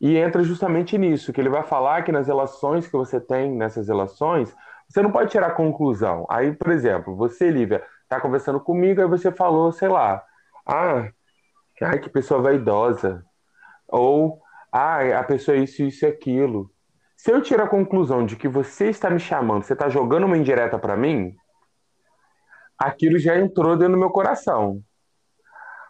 [0.00, 3.88] E entra justamente nisso, que ele vai falar que nas relações que você tem, nessas
[3.88, 4.54] relações,
[4.88, 6.24] você não pode tirar conclusão.
[6.30, 10.24] Aí, por exemplo, você, Lívia, está conversando comigo, aí você falou, sei lá,
[10.66, 11.10] ah,
[11.82, 13.24] ai, que pessoa vaidosa,
[13.88, 14.40] ou,
[14.72, 16.70] ah, a pessoa é isso, isso e aquilo.
[17.16, 20.38] Se eu tirar a conclusão de que você está me chamando, você está jogando uma
[20.38, 21.34] indireta para mim,
[22.78, 24.82] aquilo já entrou dentro do meu coração.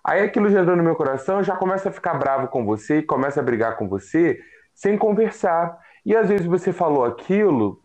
[0.04, 3.42] Aí aquilo já no meu coração, já começa a ficar bravo com você, começa a
[3.42, 4.40] brigar com você,
[4.74, 5.78] sem conversar.
[6.04, 7.80] E às vezes você falou aquilo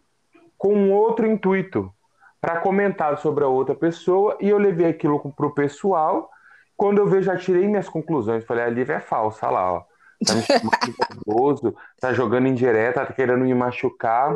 [0.58, 1.92] com um outro intuito,
[2.40, 6.30] para comentar sobre a outra pessoa, e eu levei aquilo para o pessoal.
[6.76, 8.44] Quando eu vejo, já tirei minhas conclusões.
[8.44, 9.84] Falei, a Lívia é falsa, olha lá, ó
[10.24, 14.34] tá me chamando tá jogando indireta, tá querendo me machucar.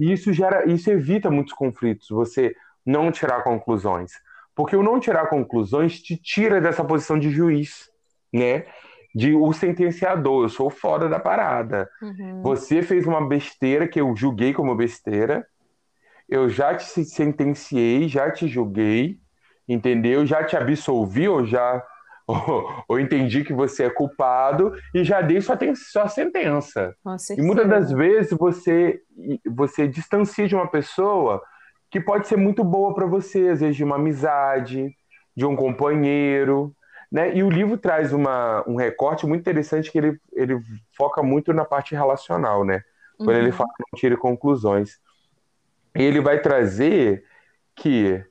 [0.00, 2.54] E isso gera, isso evita muitos conflitos, você
[2.84, 4.12] não tirar conclusões.
[4.54, 7.90] Porque o não tirar conclusões te tira dessa posição de juiz,
[8.32, 8.66] né?
[9.14, 11.88] De o sentenciador, eu sou fora da parada.
[12.00, 12.42] Uhum.
[12.42, 15.46] Você fez uma besteira que eu julguei como besteira,
[16.28, 19.18] eu já te sentenciei, já te julguei,
[19.68, 20.24] entendeu?
[20.24, 21.82] Já te absolvi ou já
[22.26, 26.94] ou, ou, entendi que você é culpado e já dei sua, sua sentença.
[27.36, 29.00] e muitas das vezes você,
[29.44, 31.42] você distancia de uma pessoa
[31.92, 34.96] que pode ser muito boa para você, às vezes de uma amizade,
[35.36, 36.74] de um companheiro.
[37.10, 37.36] Né?
[37.36, 40.58] E o livro traz uma, um recorte muito interessante que ele, ele
[40.96, 42.82] foca muito na parte relacional, né?
[43.18, 43.42] Quando uhum.
[43.42, 44.98] ele fala não tire conclusões.
[45.94, 47.26] E ele vai trazer
[47.76, 48.24] que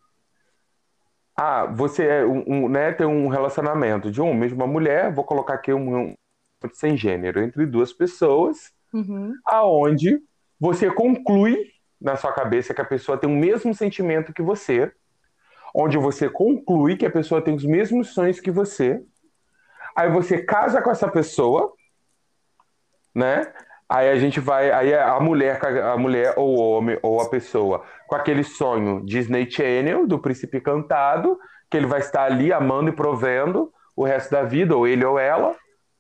[1.38, 5.54] ah, você é um, um, né, tem um relacionamento de um uma mulher, vou colocar
[5.54, 6.15] aqui um, um
[6.74, 9.34] sem gênero, entre duas pessoas, uhum.
[9.45, 10.19] aonde
[10.60, 14.91] você conclui na sua cabeça que a pessoa tem o mesmo sentimento que você,
[15.73, 19.01] onde você conclui que a pessoa tem os mesmos sonhos que você,
[19.95, 21.71] aí você casa com essa pessoa,
[23.13, 23.53] né?
[23.87, 27.83] Aí a gente vai, aí a mulher, a mulher ou o homem ou a pessoa
[28.07, 31.37] com aquele sonho Disney Channel do príncipe encantado,
[31.69, 35.19] que ele vai estar ali amando e provendo o resto da vida, ou ele ou
[35.19, 35.55] ela,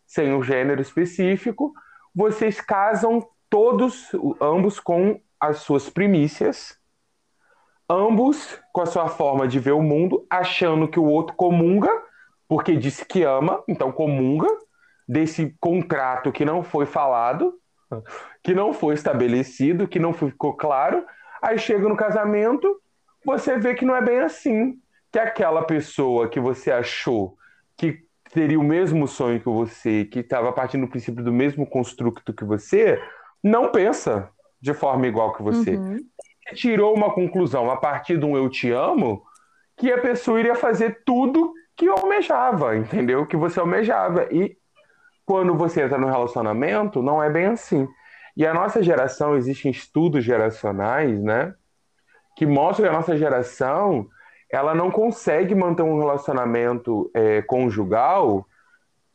[0.07, 1.73] sem um gênero específico.
[2.15, 4.09] Vocês casam todos,
[4.41, 6.77] ambos com as suas primícias,
[7.89, 11.89] ambos com a sua forma de ver o mundo, achando que o outro comunga,
[12.47, 14.47] porque disse que ama, então comunga
[15.07, 17.53] desse contrato que não foi falado,
[18.43, 21.05] que não foi estabelecido, que não ficou claro.
[21.41, 22.79] Aí chega no casamento,
[23.25, 24.79] você vê que não é bem assim.
[25.11, 27.35] Que aquela pessoa que você achou
[27.75, 32.33] que teria o mesmo sonho que você, que estava partindo do princípio do mesmo construto
[32.33, 33.01] que você,
[33.43, 34.29] não pensa
[34.61, 35.75] de forma igual que você.
[35.75, 35.99] Uhum.
[36.53, 39.23] Tirou uma conclusão a partir de um eu te amo,
[39.77, 43.25] que a pessoa iria fazer tudo que almejava, entendeu?
[43.25, 44.27] Que você almejava.
[44.31, 44.55] E
[45.25, 47.87] quando você entra no relacionamento, não é bem assim.
[48.35, 51.53] E a nossa geração, existem estudos geracionais, né?
[52.37, 54.07] Que mostram que a nossa geração
[54.51, 58.45] ela não consegue manter um relacionamento é, conjugal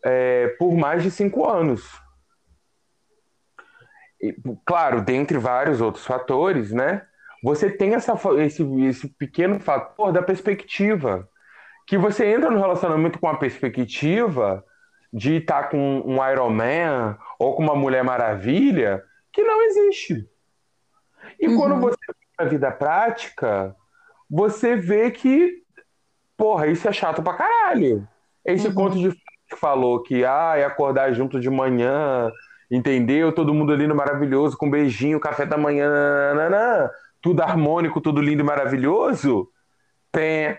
[0.04, 1.86] é, por mais de cinco anos.
[4.64, 7.02] Claro, dentre vários outros fatores, né?
[7.42, 11.28] Você tem essa, esse, esse pequeno fator da perspectiva.
[11.86, 14.64] Que você entra no relacionamento com a perspectiva
[15.12, 20.28] de estar com um Iron Man ou com uma Mulher Maravilha que não existe.
[21.38, 21.56] E uhum.
[21.56, 21.96] quando você
[22.38, 23.74] na vida prática,
[24.28, 25.62] você vê que,
[26.36, 28.06] porra, isso é chato pra caralho.
[28.44, 28.74] Esse uhum.
[28.74, 29.10] conto de
[29.48, 32.30] que falou que ah, acordar junto de manhã,
[32.70, 33.32] entendeu?
[33.32, 35.88] Todo mundo lindo, maravilhoso, com beijinho, café da manhã,
[37.20, 39.48] tudo harmônico, tudo lindo e maravilhoso.
[40.12, 40.58] Tem...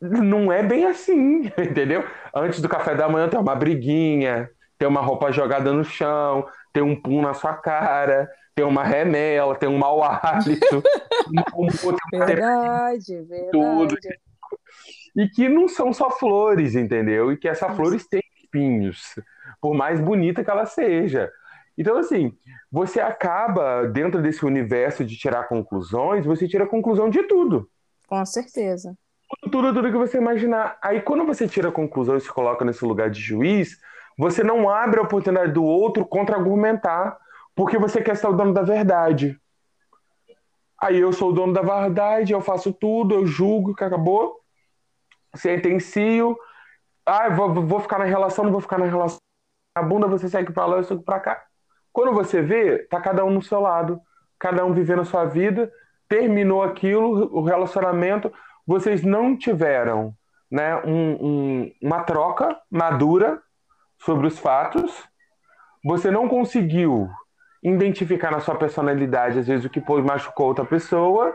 [0.00, 2.04] Não é bem assim, entendeu?
[2.34, 6.82] Antes do café da manhã tem uma briguinha, tem uma roupa jogada no chão, tem
[6.82, 10.82] um pum na sua cara, tem uma remela, tem um mau hálito.
[11.56, 11.68] um, um,
[12.26, 13.50] verdade, verdade.
[13.50, 13.96] Tudo.
[15.16, 17.32] E que não são só flores, entendeu?
[17.32, 17.76] E que essa Isso.
[17.76, 19.14] flores tem espinhos,
[19.64, 21.32] por mais bonita que ela seja.
[21.78, 22.36] Então, assim,
[22.70, 27.66] você acaba, dentro desse universo de tirar conclusões, você tira conclusão de tudo.
[28.06, 28.94] Com certeza.
[29.40, 30.76] Tudo, tudo, tudo que você imaginar.
[30.82, 33.80] Aí, quando você tira a conclusão e se coloca nesse lugar de juiz,
[34.18, 37.16] você não abre a oportunidade do outro contra-argumentar
[37.54, 39.40] porque você quer ser o dono da verdade.
[40.78, 44.40] Aí eu sou o dono da verdade, eu faço tudo, eu julgo que acabou,
[45.34, 46.36] sentencio.
[47.06, 49.24] Ah, vou, vou ficar na relação, não vou ficar na relação.
[49.74, 51.44] A bunda você segue para lá, eu sigo para cá.
[51.92, 54.00] Quando você vê, tá cada um no seu lado,
[54.38, 55.70] cada um vivendo a sua vida,
[56.08, 58.32] terminou aquilo, o relacionamento,
[58.66, 60.14] vocês não tiveram
[60.50, 63.42] né, um, um, uma troca madura
[63.98, 65.04] sobre os fatos,
[65.84, 67.08] você não conseguiu
[67.62, 71.34] identificar na sua personalidade, às vezes, o que machucou outra pessoa,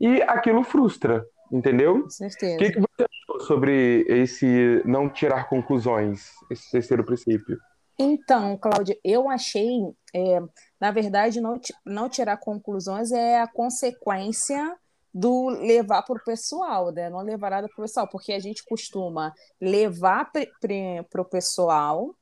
[0.00, 2.02] e aquilo frustra, entendeu?
[2.02, 2.54] Com certeza.
[2.54, 3.08] O que, que você
[3.40, 7.58] sobre esse não tirar conclusões, esse terceiro princípio?
[7.98, 9.80] Então, Cláudia, eu achei,
[10.14, 10.40] é,
[10.80, 14.76] na verdade, não, não tirar conclusões é a consequência
[15.12, 17.10] do levar para o pessoal, né?
[17.10, 22.14] Não levar nada para o pessoal, porque a gente costuma levar para o pessoal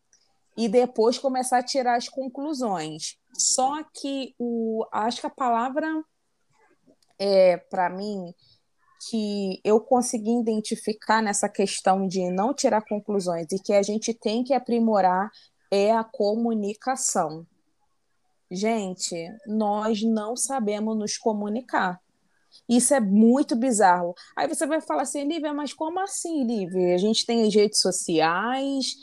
[0.56, 3.18] e depois começar a tirar as conclusões.
[3.34, 5.86] Só que o, acho que a palavra
[7.18, 8.32] é para mim
[9.08, 14.42] que eu consegui identificar nessa questão de não tirar conclusões e que a gente tem
[14.42, 15.30] que aprimorar
[15.70, 17.46] é a comunicação.
[18.50, 19.14] Gente,
[19.46, 22.00] nós não sabemos nos comunicar.
[22.68, 24.14] Isso é muito bizarro.
[24.36, 26.94] Aí você vai falar assim, Lívia, mas como assim, Lívia?
[26.94, 28.94] A gente tem redes sociais,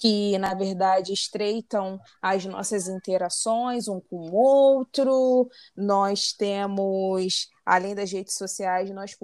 [0.00, 5.48] que, na verdade, estreitam as nossas interações um com o outro.
[5.76, 9.16] Nós temos, além das redes sociais, nós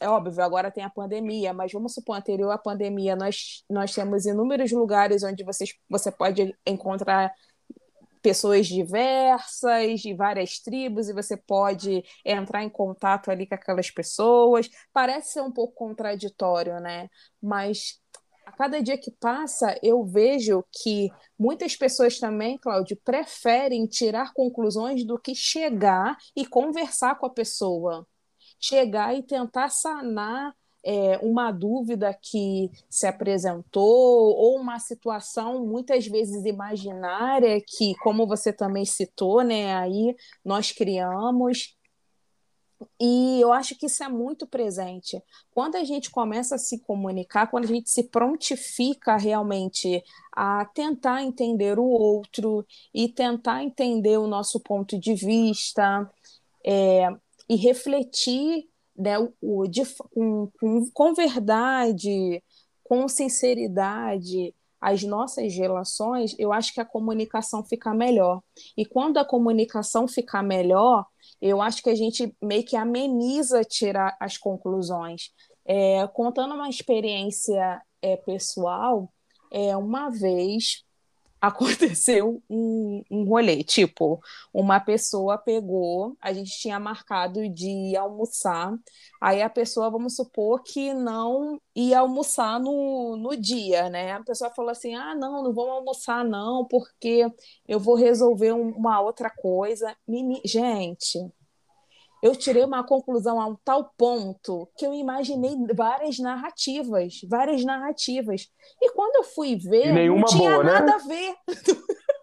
[0.00, 4.26] é óbvio, agora tem a pandemia, mas vamos supor, anterior à pandemia, nós, nós temos
[4.26, 7.32] inúmeros lugares onde vocês, você pode encontrar
[8.22, 14.70] pessoas diversas, de várias tribos, e você pode entrar em contato ali com aquelas pessoas.
[14.94, 17.10] Parece ser um pouco contraditório, né?
[17.42, 18.00] Mas
[18.46, 25.04] a cada dia que passa, eu vejo que muitas pessoas também, Cláudio, preferem tirar conclusões
[25.04, 28.06] do que chegar e conversar com a pessoa.
[28.60, 30.54] Chegar e tentar sanar
[30.84, 38.52] é, uma dúvida que se apresentou ou uma situação muitas vezes imaginária que, como você
[38.52, 41.74] também citou, né, aí nós criamos
[43.00, 45.22] e eu acho que isso é muito presente.
[45.50, 51.22] Quando a gente começa a se comunicar, quando a gente se prontifica realmente a tentar
[51.22, 56.10] entender o outro e tentar entender o nosso ponto de vista
[56.64, 57.08] é,
[57.48, 59.82] e refletir né, o, de,
[60.92, 62.42] com, verdade,
[62.82, 68.42] com sinceridade, as nossas relações, eu acho que a comunicação fica melhor.
[68.76, 71.06] E quando a comunicação ficar melhor,
[71.44, 75.30] eu acho que a gente meio que ameniza tirar as conclusões.
[75.66, 79.12] É, contando uma experiência é, pessoal,
[79.52, 80.83] é, uma vez
[81.46, 84.20] aconteceu um, um rolê, tipo,
[84.52, 88.72] uma pessoa pegou, a gente tinha marcado de almoçar,
[89.20, 94.12] aí a pessoa, vamos supor que não ia almoçar no, no dia, né?
[94.12, 97.26] A pessoa falou assim, ah, não, não vamos almoçar não, porque
[97.68, 99.94] eu vou resolver uma outra coisa.
[100.44, 101.18] Gente,
[102.24, 108.48] eu tirei uma conclusão a um tal ponto que eu imaginei várias narrativas, várias narrativas.
[108.80, 110.72] E quando eu fui ver, não tinha boa, né?
[110.72, 110.92] nada né?
[110.94, 111.34] a ver.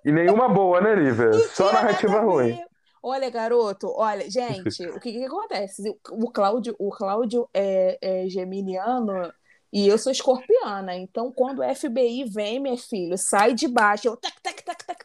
[0.04, 1.32] E nenhuma boa, né, Lívia?
[1.54, 2.60] Só narrativa ruim.
[3.04, 5.84] Olha, garoto, olha, gente, o que, que acontece?
[6.10, 9.32] O Cláudio, o Cláudio é, é geminiano
[9.72, 10.96] e eu sou escorpiana.
[10.96, 14.41] Então, quando o FBI vem, meu filho, sai de baixo, eu tac,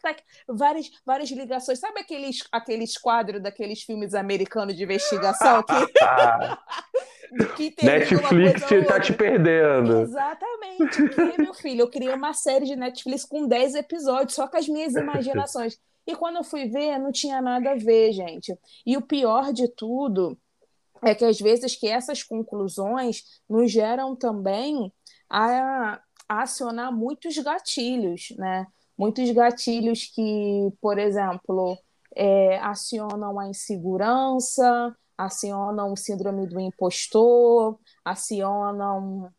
[0.01, 1.79] tac, tac, várias, várias ligações.
[1.79, 5.73] Sabe aqueles, aqueles quadros daqueles filmes americanos de investigação que.
[7.55, 10.01] que Netflix está te perdendo.
[10.01, 11.09] Exatamente.
[11.09, 14.67] Que, meu filho, eu criei uma série de Netflix com 10 episódios, só com as
[14.67, 15.77] minhas imaginações.
[16.05, 18.57] E quando eu fui ver, não tinha nada a ver, gente.
[18.85, 20.37] E o pior de tudo
[21.03, 24.91] é que às vezes que essas conclusões nos geram também
[25.29, 28.65] a, a acionar muitos gatilhos, né?
[28.97, 31.77] Muitos gatilhos que, por exemplo,
[32.15, 39.31] é, acionam a insegurança, acionam o síndrome do impostor, acionam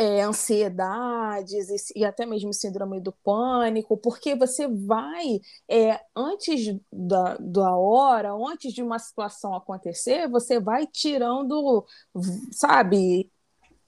[0.00, 7.36] é, ansiedades e, e, até mesmo síndrome do pânico, porque você vai, é, antes da,
[7.38, 11.84] da hora, antes de uma situação acontecer, você vai tirando,
[12.50, 13.30] sabe,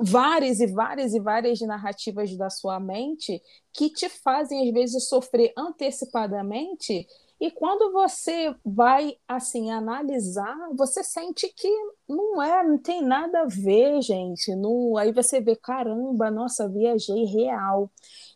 [0.03, 3.41] várias e várias e várias narrativas da sua mente
[3.73, 7.07] que te fazem, às vezes, sofrer antecipadamente
[7.43, 11.69] e quando você vai assim analisar, você sente que
[12.09, 14.55] não é, não tem nada a ver, gente.
[14.55, 17.91] Não, aí você vê, caramba, nossa, viajei real.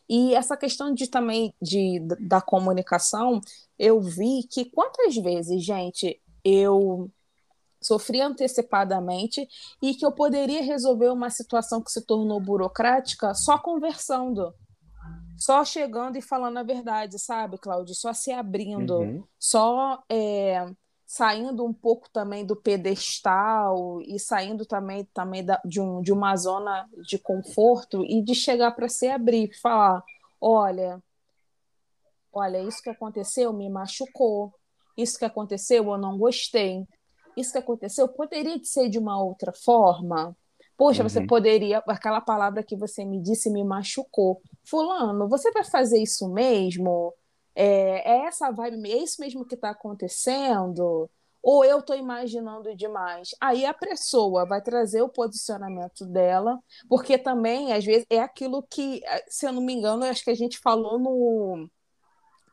[0.09, 3.39] E essa questão de também de, da comunicação,
[3.79, 7.09] eu vi que quantas vezes, gente, eu
[7.81, 9.47] sofri antecipadamente
[9.81, 14.53] e que eu poderia resolver uma situação que se tornou burocrática só conversando
[15.37, 17.93] só chegando e falando a verdade, sabe, Cláudio?
[17.93, 19.23] Só se abrindo, uhum.
[19.37, 20.67] só é,
[21.05, 26.35] saindo um pouco também do pedestal e saindo também, também da, de, um, de uma
[26.35, 30.03] zona de conforto e de chegar para se abrir, falar:
[30.41, 31.01] olha,
[32.33, 34.51] olha, isso que aconteceu me machucou,
[34.97, 36.83] isso que aconteceu eu não gostei,
[37.37, 40.35] isso que aconteceu poderia ser de uma outra forma.
[40.77, 41.09] Poxa, uhum.
[41.09, 41.79] você poderia.
[41.87, 44.41] Aquela palavra que você me disse me machucou.
[44.65, 47.13] Fulano, você vai fazer isso mesmo?
[47.55, 51.09] É, é essa vibe, é isso mesmo que está acontecendo?
[51.41, 53.29] Ou eu estou imaginando demais?
[53.41, 56.59] Aí a pessoa vai trazer o posicionamento dela,
[56.89, 60.35] porque também, às vezes, é aquilo que, se eu não me engano, acho que a
[60.35, 61.69] gente falou no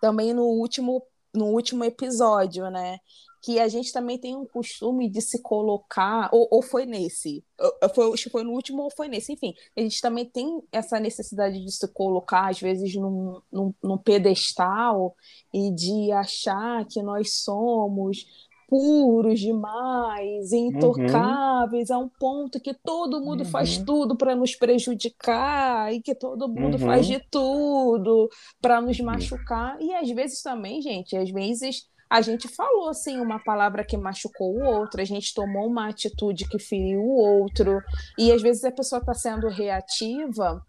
[0.00, 1.02] também no último,
[1.34, 2.98] no último episódio, né?
[3.44, 7.44] Que a gente também tem um costume de se colocar, ou, ou foi nesse,
[7.94, 11.70] foi, foi no último ou foi nesse, enfim, a gente também tem essa necessidade de
[11.70, 15.14] se colocar, às vezes, num, num, num pedestal
[15.52, 18.26] e de achar que nós somos
[18.66, 20.68] puros demais, uhum.
[20.68, 21.96] intocáveis, uhum.
[21.96, 23.50] a um ponto que todo mundo uhum.
[23.50, 26.86] faz tudo para nos prejudicar e que todo mundo uhum.
[26.86, 29.76] faz de tudo para nos machucar.
[29.82, 34.54] E às vezes também, gente, às vezes a gente falou assim uma palavra que machucou
[34.54, 37.82] o outro, a gente tomou uma atitude que feriu o outro,
[38.16, 40.62] e às vezes a pessoa está sendo reativa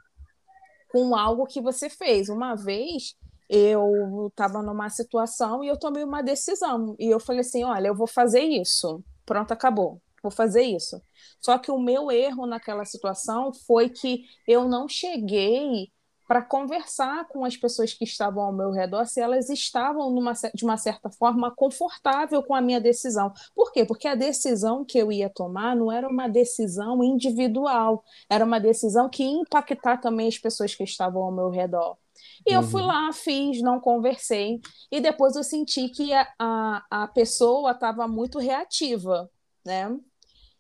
[0.92, 2.30] com algo que você fez.
[2.30, 3.14] Uma vez
[3.48, 7.96] eu estava numa situação e eu tomei uma decisão, e eu falei assim: olha, eu
[7.96, 10.02] vou fazer isso, pronto, acabou.
[10.24, 11.00] Vou fazer isso.
[11.40, 15.92] Só que o meu erro naquela situação foi que eu não cheguei
[16.28, 20.64] para conversar com as pessoas que estavam ao meu redor se elas estavam numa, de
[20.64, 23.32] uma certa forma confortável com a minha decisão.
[23.54, 23.86] Por quê?
[23.86, 29.10] Porque a decisão que eu ia tomar não era uma decisão individual, era uma decisão
[29.10, 31.98] que ia impactar também as pessoas que estavam ao meu redor.
[32.46, 32.62] E uhum.
[32.62, 32.88] eu fui uhum.
[32.88, 34.60] lá, fiz, não conversei,
[34.92, 39.30] e depois eu senti que a, a, a pessoa estava muito reativa,
[39.66, 39.96] né?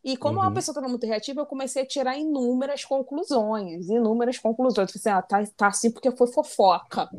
[0.06, 0.46] E como uhum.
[0.46, 4.88] uma pessoa estava muito reativa, eu comecei a tirar inúmeras conclusões, inúmeras conclusões.
[4.94, 7.10] Eu falei assim, ah, tá, tá assim porque foi fofoca.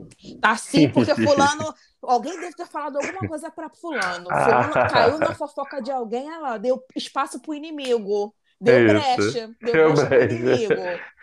[0.40, 1.74] Tá assim porque fulano...
[2.00, 4.26] Alguém deve ter falado alguma coisa para fulano.
[4.26, 8.32] Fulano caiu na fofoca de alguém, ela deu espaço pro inimigo.
[8.60, 8.94] Deu Isso.
[8.94, 9.50] brecha.
[9.60, 10.26] Deu, deu brecha, brecha.
[10.26, 10.74] pro inimigo.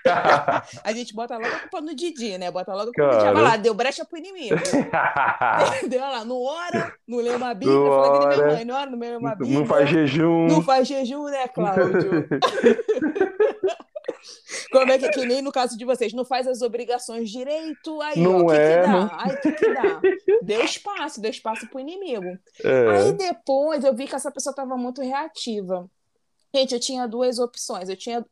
[0.83, 2.51] a gente bota logo a culpa no Didi, né?
[2.51, 3.41] Bota logo a culpa no Didi.
[3.41, 4.55] Lá, deu brecha pro inimigo.
[5.89, 8.99] deu lá, não ora, não lê uma bíblia, fala que minha mãe, não ora, não
[8.99, 9.59] lê uma bíblia.
[9.59, 10.47] Não faz jejum.
[10.47, 12.27] Não faz jejum, né, Cláudio?
[14.71, 18.19] Como é que, que nem no caso de vocês, não faz as obrigações direito, aí
[18.19, 18.91] não o que, é, que dá?
[18.91, 19.11] Não...
[19.19, 20.01] Aí o que, que dá?
[20.41, 22.37] Deu espaço, deu espaço pro inimigo.
[22.63, 22.89] É.
[22.89, 25.89] Aí depois eu vi que essa pessoa estava muito reativa.
[26.55, 27.89] Gente, eu tinha duas opções.
[27.89, 28.23] Eu tinha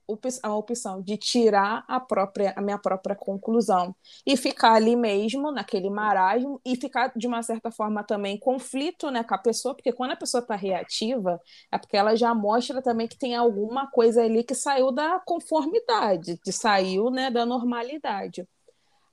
[0.43, 3.95] a opção de tirar a própria a minha própria conclusão
[4.25, 9.09] e ficar ali mesmo naquele marasmo e ficar de uma certa forma também em conflito,
[9.09, 11.39] né, com a pessoa, porque quando a pessoa está reativa,
[11.71, 16.37] é porque ela já mostra também que tem alguma coisa ali que saiu da conformidade,
[16.43, 18.47] que saiu, né, da normalidade.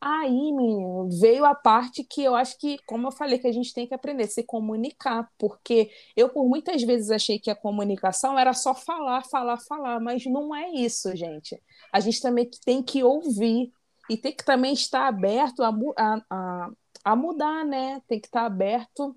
[0.01, 3.75] Aí, menino, veio a parte que eu acho que, como eu falei, que a gente
[3.75, 8.39] tem que aprender a se comunicar, porque eu por muitas vezes achei que a comunicação
[8.39, 11.61] era só falar, falar, falar, mas não é isso, gente.
[11.93, 13.73] A gente também tem que ouvir
[14.09, 16.71] e tem que também estar aberto a, a, a,
[17.05, 18.01] a mudar, né?
[18.07, 19.17] Tem que estar aberto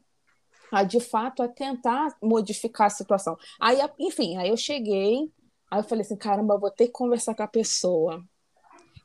[0.72, 3.38] a de fato a tentar modificar a situação.
[3.60, 5.32] Aí, enfim, aí eu cheguei,
[5.70, 8.24] aí eu falei assim, caramba, vou ter que conversar com a pessoa.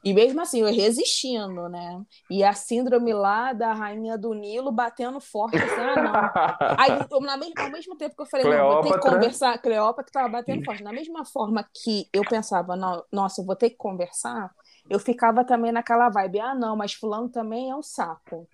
[0.06, 2.00] E mesmo assim, eu resistindo, né?
[2.30, 6.76] E a síndrome lá da rainha do Nilo batendo forte, assim, ah, não.
[6.78, 8.68] Aí, eu, na mesma, ao mesmo tempo que eu falei, Cleópatra.
[8.68, 10.84] não, vou ter que conversar, Cleópatra estava batendo forte.
[10.84, 14.48] Na mesma forma que eu pensava, não, nossa, eu vou ter que conversar,
[14.88, 18.48] eu ficava também naquela vibe, ah, não, mas fulano também é um saco.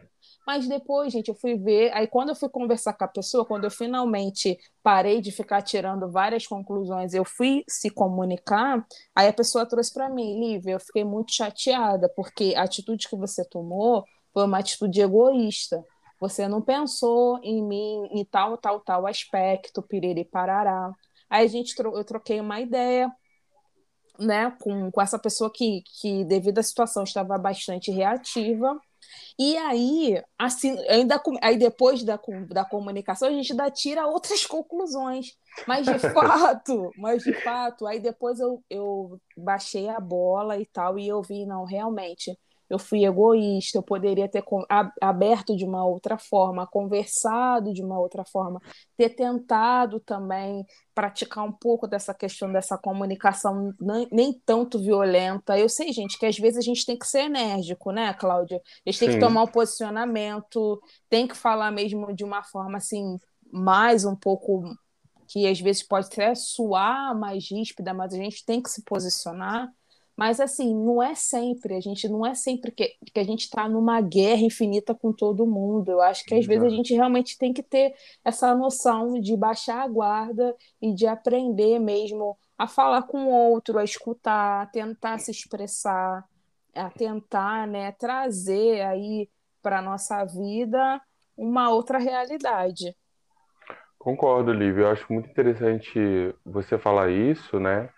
[0.46, 1.92] Mas depois, gente, eu fui ver.
[1.94, 6.10] Aí, quando eu fui conversar com a pessoa, quando eu finalmente parei de ficar tirando
[6.10, 8.84] várias conclusões, eu fui se comunicar.
[9.14, 13.16] Aí a pessoa trouxe para mim, Lívia, eu fiquei muito chateada, porque a atitude que
[13.16, 15.84] você tomou foi uma atitude egoísta.
[16.20, 20.92] Você não pensou em mim, em tal, tal, tal aspecto, piriri parará.
[21.28, 23.10] Aí a gente eu troquei uma ideia,
[24.18, 28.78] né, com, com essa pessoa que, que, devido à situação, estava bastante reativa.
[29.38, 35.36] E aí, assim, ainda aí depois da, da comunicação, a gente ainda tira outras conclusões.
[35.66, 40.98] Mas de fato, mas de fato, aí depois eu, eu baixei a bola e tal,
[40.98, 42.36] e eu vi, não, realmente,
[42.72, 44.42] eu fui egoísta, eu poderia ter
[44.98, 48.58] aberto de uma outra forma, conversado de uma outra forma,
[48.96, 50.64] ter tentado também
[50.94, 55.58] praticar um pouco dessa questão dessa comunicação nem, nem tanto violenta.
[55.58, 58.56] Eu sei, gente, que às vezes a gente tem que ser enérgico, né, Cláudia?
[58.56, 59.14] A gente tem Sim.
[59.16, 63.18] que tomar um posicionamento, tem que falar mesmo de uma forma assim,
[63.52, 64.64] mais um pouco
[65.28, 69.70] que às vezes pode até suar mais ríspida, mas a gente tem que se posicionar.
[70.16, 73.68] Mas assim, não é sempre, a gente não é sempre que, que a gente está
[73.68, 75.90] numa guerra infinita com todo mundo.
[75.90, 76.60] Eu acho que às Exato.
[76.60, 77.94] vezes a gente realmente tem que ter
[78.24, 83.78] essa noção de baixar a guarda e de aprender mesmo a falar com o outro,
[83.78, 86.24] a escutar, a tentar se expressar,
[86.74, 89.28] a tentar né, trazer aí
[89.62, 91.00] para a nossa vida
[91.36, 92.94] uma outra realidade.
[93.98, 94.82] Concordo, Lívia.
[94.82, 97.88] Eu acho muito interessante você falar isso, né?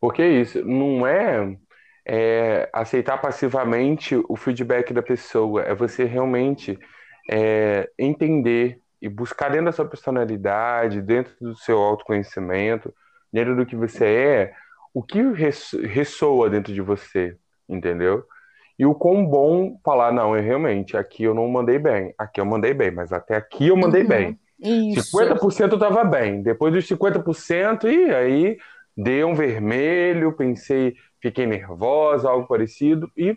[0.00, 1.56] Porque é isso não é,
[2.06, 6.78] é, aceitar passivamente o feedback da pessoa, é você realmente
[7.30, 12.92] é, entender e buscar dentro da sua personalidade, dentro do seu autoconhecimento,
[13.32, 14.52] dentro do que você é,
[14.92, 15.22] o que
[15.86, 17.36] ressoa dentro de você,
[17.68, 18.24] entendeu?
[18.78, 22.46] E o quão bom falar, não, eu realmente, aqui eu não mandei bem, aqui eu
[22.46, 24.40] mandei bem, mas até aqui eu mandei uhum, bem.
[24.58, 25.16] Isso.
[25.16, 28.58] 50% eu tava bem, depois dos 50%, e aí
[28.96, 33.36] deu um vermelho, pensei, fiquei nervosa, algo parecido, e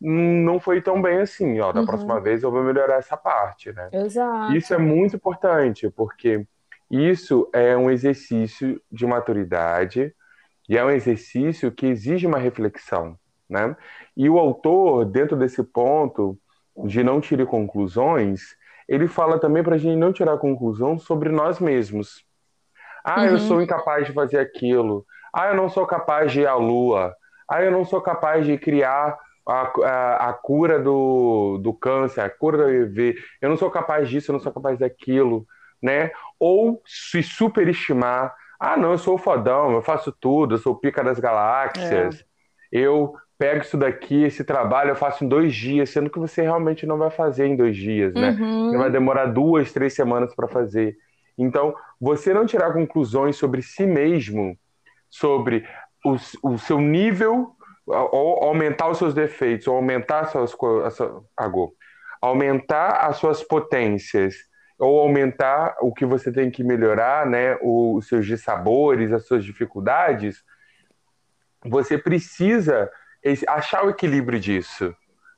[0.00, 1.86] não foi tão bem assim, ó, da uhum.
[1.86, 3.88] próxima vez eu vou melhorar essa parte, né?
[3.92, 4.54] Exato.
[4.54, 6.46] Isso é muito importante, porque
[6.90, 10.14] isso é um exercício de maturidade
[10.68, 13.74] e é um exercício que exige uma reflexão, né?
[14.16, 16.38] E o autor, dentro desse ponto
[16.84, 18.54] de não tirar conclusões,
[18.86, 22.24] ele fala também para a gente não tirar conclusão sobre nós mesmos.
[23.06, 23.26] Ah, uhum.
[23.26, 25.06] eu sou incapaz de fazer aquilo.
[25.32, 27.14] Ah, eu não sou capaz de ir à lua.
[27.48, 32.28] Ah, eu não sou capaz de criar a, a, a, cura do, do câncer, a
[32.28, 33.14] cura do HIV.
[33.40, 35.46] Eu não sou capaz disso, eu não sou capaz daquilo,
[35.80, 36.10] né?
[36.40, 38.34] Ou se superestimar.
[38.58, 42.20] Ah, não, eu sou fodão, eu faço tudo, eu sou pica das galáxias.
[42.20, 42.24] É.
[42.72, 46.86] Eu pego isso daqui, esse trabalho eu faço em dois dias, sendo que você realmente
[46.86, 48.30] não vai fazer em dois dias, né?
[48.30, 48.76] Uhum.
[48.76, 50.96] Vai demorar duas, três semanas para fazer.
[51.38, 54.56] Então, você não tirar conclusões sobre si mesmo,
[55.10, 55.66] sobre
[56.04, 57.54] o, o seu nível,
[57.86, 60.56] ou aumentar os seus defeitos, ou aumentar as suas,
[61.36, 61.74] agô,
[62.20, 64.34] aumentar as suas potências,
[64.78, 70.44] ou aumentar o que você tem que melhorar, né, os seus dissabores, as suas dificuldades,
[71.64, 72.90] você precisa
[73.48, 74.94] achar o equilíbrio disso,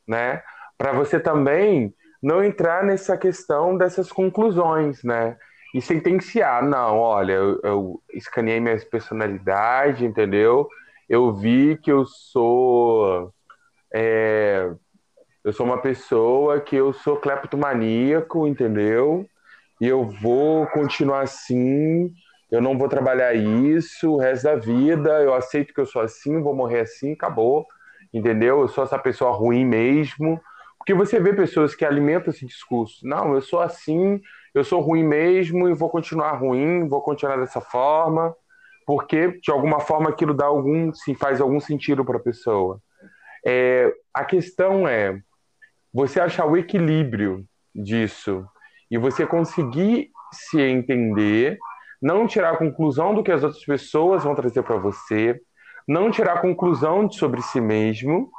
[0.07, 0.43] né?
[0.77, 5.37] Para você também não entrar nessa questão dessas conclusões, né?
[5.75, 6.65] E sentenciar.
[6.65, 10.69] Não, olha, eu, eu escaneei minha personalidade, entendeu?
[11.09, 13.33] Eu vi que eu sou.
[13.93, 14.71] É,
[15.45, 19.27] eu sou uma pessoa que eu sou cleptomaníaco, entendeu?
[19.81, 22.13] E eu vou continuar assim,
[22.51, 26.43] eu não vou trabalhar isso o resto da vida, eu aceito que eu sou assim,
[26.43, 27.67] vou morrer assim, acabou,
[28.13, 28.61] entendeu?
[28.61, 30.41] Eu sou essa pessoa ruim mesmo.
[30.79, 33.07] Porque você vê pessoas que alimentam esse discurso.
[33.07, 34.21] Não, eu sou assim,
[34.55, 38.35] eu sou ruim mesmo e vou continuar ruim, vou continuar dessa forma,
[38.87, 42.81] porque de alguma forma aquilo dá algum, se faz algum sentido para a pessoa.
[43.47, 45.21] É, a questão é
[45.93, 47.45] você achar o equilíbrio
[47.75, 48.47] disso
[48.91, 51.59] e você conseguir se entender,
[52.01, 55.41] não tirar a conclusão do que as outras pessoas vão trazer para você,
[55.87, 58.31] não tirar a conclusão sobre si mesmo,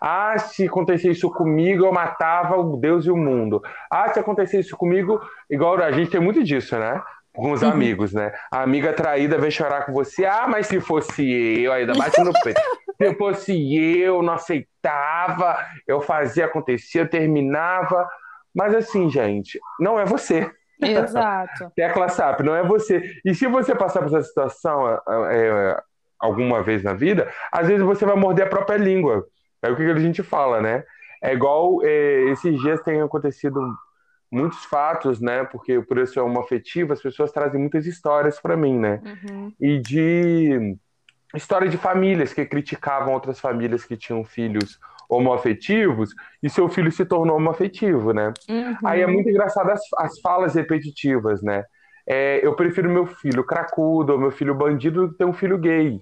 [0.00, 3.62] Ah, se acontecer isso comigo, eu matava o Deus e o mundo.
[3.90, 5.20] Ah, se acontecer isso comigo,
[5.50, 7.02] igual a gente tem muito disso, né?
[7.34, 7.70] Com os uhum.
[7.70, 8.32] amigos, né?
[8.50, 10.24] A amiga traída vem chorar com você.
[10.24, 11.28] Ah, mas se fosse
[11.62, 12.60] eu, ainda bate no peito.
[12.96, 18.08] se fosse eu, não aceitava, eu fazia acontecer, eu terminava.
[18.54, 20.50] Mas assim, gente, não é você.
[20.80, 21.70] Exato.
[21.76, 23.02] Tecla SAP, não é você.
[23.24, 25.80] E se você passar por essa situação é, é,
[26.18, 29.26] alguma vez na vida, às vezes você vai morder a própria língua.
[29.66, 30.84] É o que a gente fala, né?
[31.22, 33.60] É igual é, esses dias tem acontecido
[34.30, 35.44] muitos fatos, né?
[35.44, 39.00] Porque por isso é uma afetiva, as pessoas trazem muitas histórias para mim, né?
[39.04, 39.52] Uhum.
[39.60, 40.76] E de
[41.34, 46.10] história de famílias que criticavam outras famílias que tinham filhos homoafetivos
[46.42, 48.32] e seu filho se tornou homoafetivo, né?
[48.48, 48.76] Uhum.
[48.84, 51.64] Aí é muito engraçado as, as falas repetitivas, né?
[52.06, 56.00] É, eu prefiro meu filho cracudo meu filho bandido do que ter um filho gay.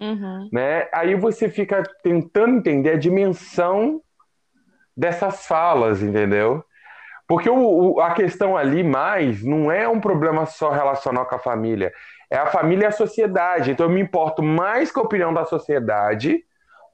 [0.00, 0.48] Uhum.
[0.52, 0.88] Né?
[0.92, 4.00] Aí você fica tentando entender a dimensão
[4.96, 6.64] dessas falas, entendeu?
[7.28, 11.38] Porque o, o, a questão ali mais não é um problema só relacional com a
[11.38, 11.92] família,
[12.28, 13.70] é a família e a sociedade.
[13.70, 16.42] Então eu me importo mais com a opinião da sociedade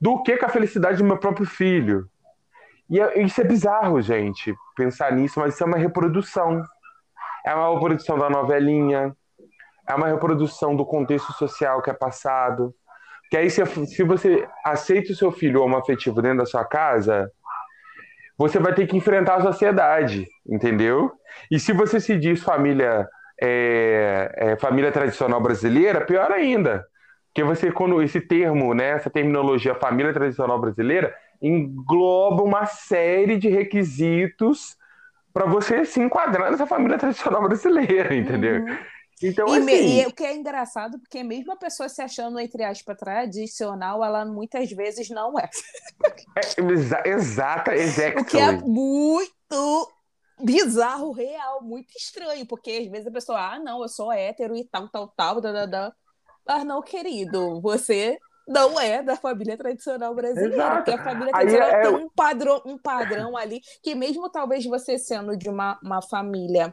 [0.01, 2.09] do que com a felicidade do meu próprio filho.
[2.89, 6.63] E é, isso é bizarro, gente, pensar nisso, mas isso é uma reprodução.
[7.45, 9.17] É uma reprodução da novelinha,
[9.89, 12.75] é uma reprodução do contexto social que é passado.
[13.31, 17.31] Que aí, se, se você aceita o seu filho homoafetivo dentro da sua casa,
[18.39, 21.11] você vai ter que enfrentar a sociedade, entendeu?
[21.51, 23.09] E se você se diz família,
[23.41, 26.85] é, é, família tradicional brasileira, pior ainda.
[27.29, 33.49] Porque você, quando esse termo, né, essa terminologia família tradicional brasileira, engloba uma série de
[33.49, 34.77] requisitos
[35.33, 38.63] para você se enquadrar nessa família tradicional brasileira, entendeu?
[38.63, 38.77] Uhum.
[39.23, 40.01] Então, e, assim...
[40.03, 44.25] e o que é engraçado, porque mesmo a pessoa se achando, entre aspas, tradicional, ela
[44.27, 45.49] muitas vezes não é.
[46.37, 48.23] é exa exata, exactly.
[48.23, 49.93] O que é muito
[50.39, 54.65] bizarro, real, muito estranho, porque às vezes a pessoa, ah, não, eu sou hétero e
[54.65, 55.93] tal, tal, tal, da, da, da.
[56.47, 60.77] Mas não, querido, você não é da família tradicional brasileira, Exato.
[60.77, 61.83] porque a família tradicional é...
[61.83, 66.73] tem um padrão, um padrão ali, que mesmo talvez você sendo de uma, uma família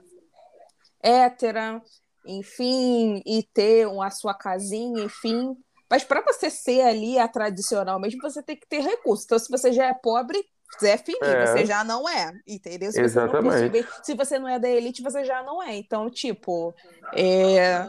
[1.02, 1.82] hétera,
[2.26, 5.56] enfim, e ter a sua casinha, enfim.
[5.90, 9.26] Mas para você ser ali a tradicional mesmo, você tem que ter recurso.
[9.26, 10.44] Então, se você já é pobre,
[10.82, 11.46] Zé Fininho, é.
[11.46, 12.92] você já não é, entendeu?
[12.92, 13.70] Se Exatamente.
[13.70, 15.76] Você se você não é da elite, você já não é.
[15.76, 16.74] Então, tipo,
[17.16, 17.88] é,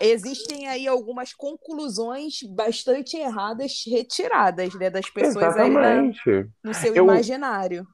[0.00, 6.30] existem aí algumas conclusões bastante erradas retiradas né, das pessoas Exatamente.
[6.30, 7.86] aí no seu eu, imaginário.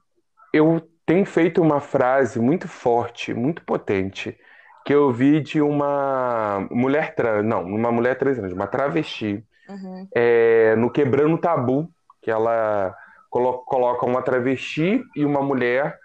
[0.53, 4.37] Eu tenho feito uma frase muito forte, muito potente,
[4.85, 10.07] que eu vi de uma mulher trans, não, uma mulher trans, uma travesti, uhum.
[10.13, 11.89] é, no Quebrando Tabu,
[12.21, 12.95] que ela
[13.29, 15.97] colo coloca uma travesti e uma mulher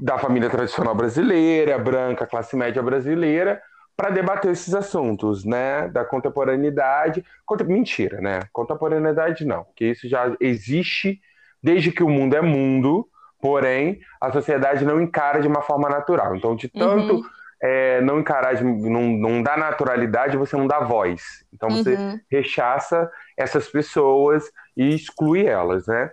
[0.00, 3.62] da família tradicional brasileira, branca, classe média brasileira,
[3.96, 7.24] para debater esses assuntos, né, da contemporaneidade.
[7.66, 8.40] Mentira, né?
[8.52, 11.18] Contemporaneidade não, porque isso já existe
[11.62, 13.08] desde que o mundo é mundo,
[13.40, 16.36] porém a sociedade não encara de uma forma natural.
[16.36, 17.22] Então, de tanto uhum
[17.66, 21.44] é, não encarar, não, não dá naturalidade, você não dá voz.
[21.52, 22.20] Então você uhum.
[22.30, 26.12] rechaça essas pessoas e exclui elas, né?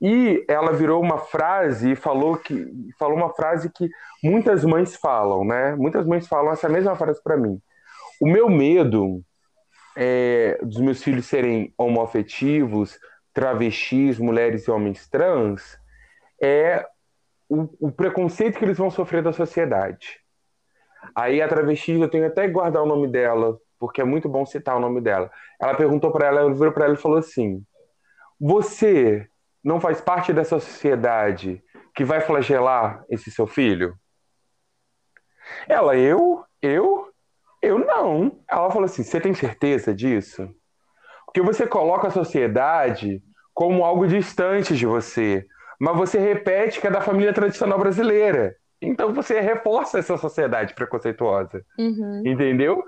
[0.00, 2.66] E ela virou uma frase e falou que
[2.98, 3.88] falou uma frase que
[4.22, 5.74] muitas mães falam, né?
[5.76, 7.58] Muitas mães falam essa mesma frase para mim.
[8.20, 9.24] O meu medo
[9.96, 12.98] é, dos meus filhos serem homoafetivos,
[13.32, 15.78] travestis, mulheres e homens trans
[16.40, 16.86] é
[17.48, 20.21] o, o preconceito que eles vão sofrer da sociedade.
[21.14, 24.46] Aí a travesti, eu tenho até que guardar o nome dela, porque é muito bom
[24.46, 25.30] citar o nome dela.
[25.60, 27.62] Ela perguntou para ela, ela virou para ela e falou assim:
[28.40, 29.28] Você
[29.62, 31.62] não faz parte dessa sociedade
[31.94, 33.94] que vai flagelar esse seu filho?
[35.68, 37.08] Ela, eu, eu,
[37.60, 38.40] eu não.
[38.48, 40.48] Ela falou assim: Você tem certeza disso?
[41.26, 43.22] Porque você coloca a sociedade
[43.54, 45.46] como algo distante de você,
[45.80, 48.54] mas você repete que é da família tradicional brasileira.
[48.82, 51.64] Então você reforça essa sociedade preconceituosa.
[51.78, 52.22] Uhum.
[52.26, 52.84] Entendeu?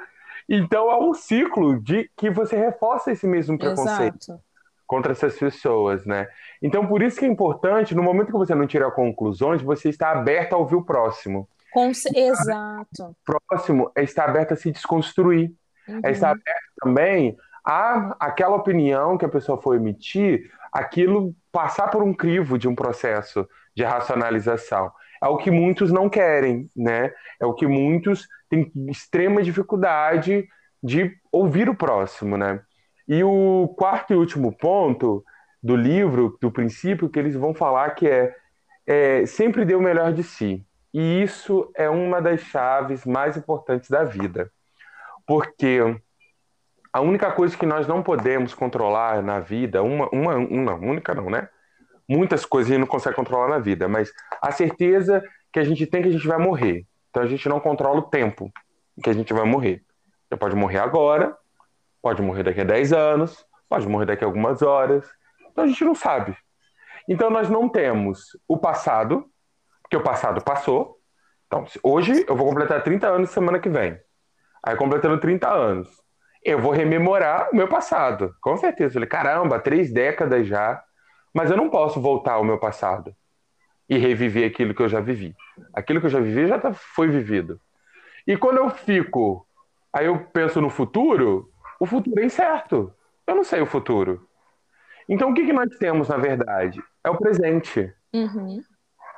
[0.48, 4.40] Então é um ciclo de que você reforça esse mesmo preconceito Exato.
[4.86, 6.28] contra essas pessoas, né?
[6.60, 10.10] Então por isso que é importante, no momento que você não tira conclusões, você está
[10.10, 11.48] aberto a ouvir o próximo.
[11.72, 11.90] Com...
[11.90, 13.02] Exato.
[13.02, 13.16] O
[13.48, 15.52] próximo é estar aberto a se desconstruir.
[15.88, 16.00] Uhum.
[16.04, 22.02] É estar aberto também a aquela opinião que a pessoa foi emitir, aquilo passar por
[22.02, 24.92] um crivo de um processo de racionalização
[25.24, 27.10] é o que muitos não querem, né?
[27.40, 30.46] É o que muitos têm extrema dificuldade
[30.82, 32.60] de ouvir o próximo, né?
[33.08, 35.24] E o quarto e último ponto
[35.62, 38.34] do livro, do princípio, que eles vão falar que é,
[38.86, 40.62] é sempre dê o melhor de si.
[40.92, 44.50] E isso é uma das chaves mais importantes da vida.
[45.26, 45.80] Porque
[46.92, 51.30] a única coisa que nós não podemos controlar na vida, uma, uma, uma única não,
[51.30, 51.48] né?
[52.08, 55.86] Muitas coisas a gente não consegue controlar na vida, mas a certeza que a gente
[55.86, 56.86] tem que a gente vai morrer.
[57.10, 58.50] Então a gente não controla o tempo
[59.02, 59.82] que a gente vai morrer.
[60.28, 61.36] Você pode morrer agora,
[62.02, 65.08] pode morrer daqui a 10 anos, pode morrer daqui a algumas horas.
[65.50, 66.36] Então a gente não sabe.
[67.08, 69.26] Então nós não temos o passado,
[69.82, 70.98] porque o passado passou.
[71.46, 73.98] Então, hoje eu vou completar 30 anos semana que vem.
[74.66, 75.88] Aí completando 30 anos,
[76.42, 78.34] eu vou rememorar o meu passado.
[78.40, 78.90] Com certeza.
[78.90, 80.82] Eu falei, caramba, três décadas já.
[81.34, 83.14] Mas eu não posso voltar ao meu passado
[83.88, 85.34] e reviver aquilo que eu já vivi.
[85.74, 87.60] Aquilo que eu já vivi já tá, foi vivido.
[88.26, 89.46] E quando eu fico,
[89.92, 92.94] aí eu penso no futuro, o futuro é incerto.
[93.26, 94.26] Eu não sei o futuro.
[95.08, 96.82] Então o que, que nós temos, na verdade?
[97.02, 97.92] É o presente.
[98.12, 98.62] Uhum.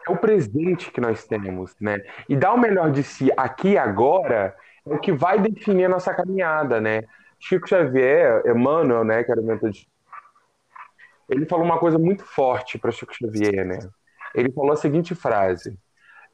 [0.08, 2.00] É o presente que nós temos, né?
[2.28, 4.56] E dar o melhor de si aqui e agora
[4.86, 7.02] é o que vai definir a nossa caminhada, né?
[7.38, 9.86] Chico Xavier, Emmanuel, né, que era o mentor de...
[11.28, 13.78] Ele falou uma coisa muito forte para Chico Xavier, né?
[14.34, 15.78] Ele falou a seguinte frase: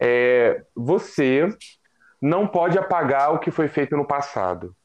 [0.01, 1.49] é, Você
[2.20, 4.76] não pode apagar o que foi feito no passado,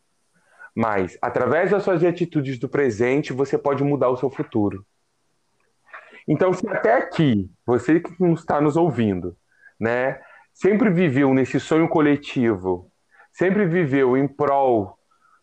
[0.76, 4.86] mas através das suas atitudes do presente você pode mudar o seu futuro.
[6.28, 9.38] Então, se até aqui você que está nos ouvindo,
[9.80, 10.20] né,
[10.54, 12.92] sempre viveu nesse sonho coletivo,
[13.32, 14.98] sempre viveu em prol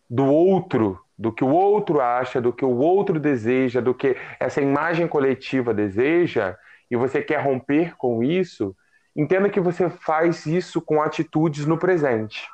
[0.09, 4.61] do outro, do que o outro acha, do que o outro deseja, do que essa
[4.61, 6.57] imagem coletiva deseja,
[6.89, 8.75] e você quer romper com isso,
[9.15, 12.47] entenda que você faz isso com atitudes no presente.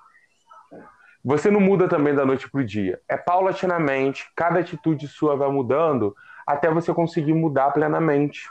[1.23, 2.99] Você não muda também da noite para o dia.
[3.07, 6.15] É paulatinamente, cada atitude sua vai mudando
[6.47, 8.49] até você conseguir mudar plenamente.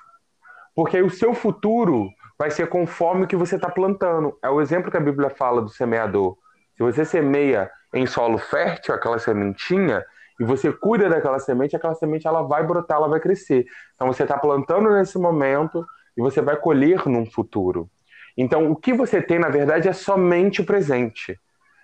[0.74, 2.08] Porque aí o seu futuro
[2.38, 4.38] vai ser conforme o que você está plantando.
[4.42, 6.36] É o exemplo que a Bíblia fala do semeador.
[6.76, 10.04] Se você semeia em solo fértil aquela sementinha,
[10.40, 13.66] e você cuida daquela semente, aquela semente ela vai brotar, ela vai crescer.
[13.94, 15.84] Então você está plantando nesse momento
[16.16, 17.90] e você vai colher num futuro.
[18.36, 21.38] Então o que você tem na verdade é somente o presente,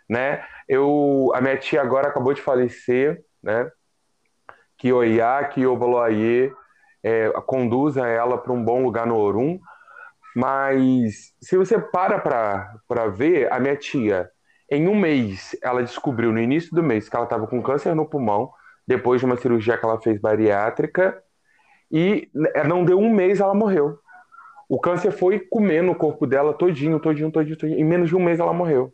[0.08, 0.42] né?
[0.66, 3.70] Eu a minha tia agora acabou de falecer, né?
[4.78, 6.50] Que Oiá, que Obaloaie
[7.02, 9.60] é, conduza ela para um bom lugar no Orum.
[10.34, 12.18] Mas se você para
[12.88, 14.30] para ver, a minha tia,
[14.68, 18.06] em um mês, ela descobriu no início do mês que ela estava com câncer no
[18.06, 18.50] pulmão,
[18.86, 21.22] depois de uma cirurgia que ela fez bariátrica,
[21.90, 22.28] e
[22.66, 23.98] não deu um mês ela morreu.
[24.68, 27.78] O câncer foi comendo o corpo dela todinho, todinho, todinho, todinho.
[27.78, 28.92] Em menos de um mês ela morreu.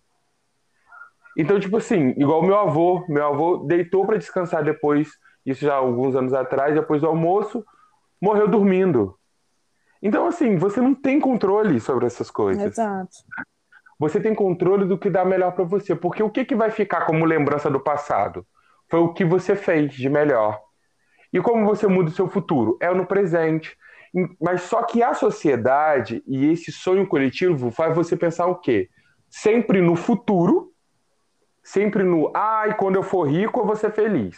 [1.37, 5.11] Então, tipo assim, igual meu avô, meu avô deitou para descansar depois,
[5.47, 7.65] isso já alguns anos atrás, depois do almoço,
[8.21, 9.19] morreu dormindo.
[10.03, 12.63] Então, assim, você não tem controle sobre essas coisas.
[12.63, 13.17] Exato
[14.03, 15.95] você tem controle do que dá melhor para você.
[15.95, 18.45] Porque o que, que vai ficar como lembrança do passado?
[18.91, 20.61] Foi o que você fez de melhor.
[21.33, 22.77] E como você muda o seu futuro?
[22.81, 23.77] É no presente.
[24.41, 28.91] Mas só que a sociedade e esse sonho coletivo faz você pensar o quê?
[29.31, 30.73] Sempre no futuro,
[31.63, 34.37] sempre no ai, quando eu for rico, eu vou ser feliz.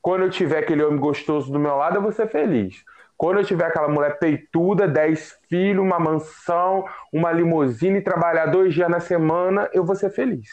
[0.00, 2.82] Quando eu tiver aquele homem gostoso do meu lado, eu vou ser feliz.
[3.22, 8.90] Quando eu tiver aquela mulher peituda, 10 filhos, uma mansão, uma limusine, trabalhar dois dias
[8.90, 10.48] na semana, eu vou ser feliz.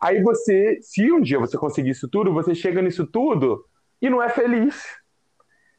[0.00, 3.64] Aí você, se um dia você conseguir isso tudo, você chega nisso tudo
[4.00, 4.84] e não é feliz.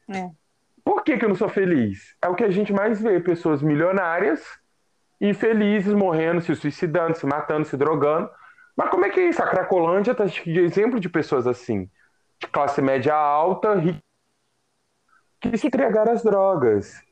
[0.08, 0.30] É.
[0.82, 2.16] Por que, que eu não sou feliz?
[2.22, 4.42] É o que a gente mais vê: pessoas milionárias,
[5.20, 8.30] infelizes, morrendo, se suicidando, se matando, se drogando.
[8.74, 9.42] Mas como é que é isso?
[9.42, 11.90] A Cracolândia está de exemplo de pessoas assim,
[12.40, 14.02] de classe média alta, rica
[15.50, 17.02] que se entregaram às drogas.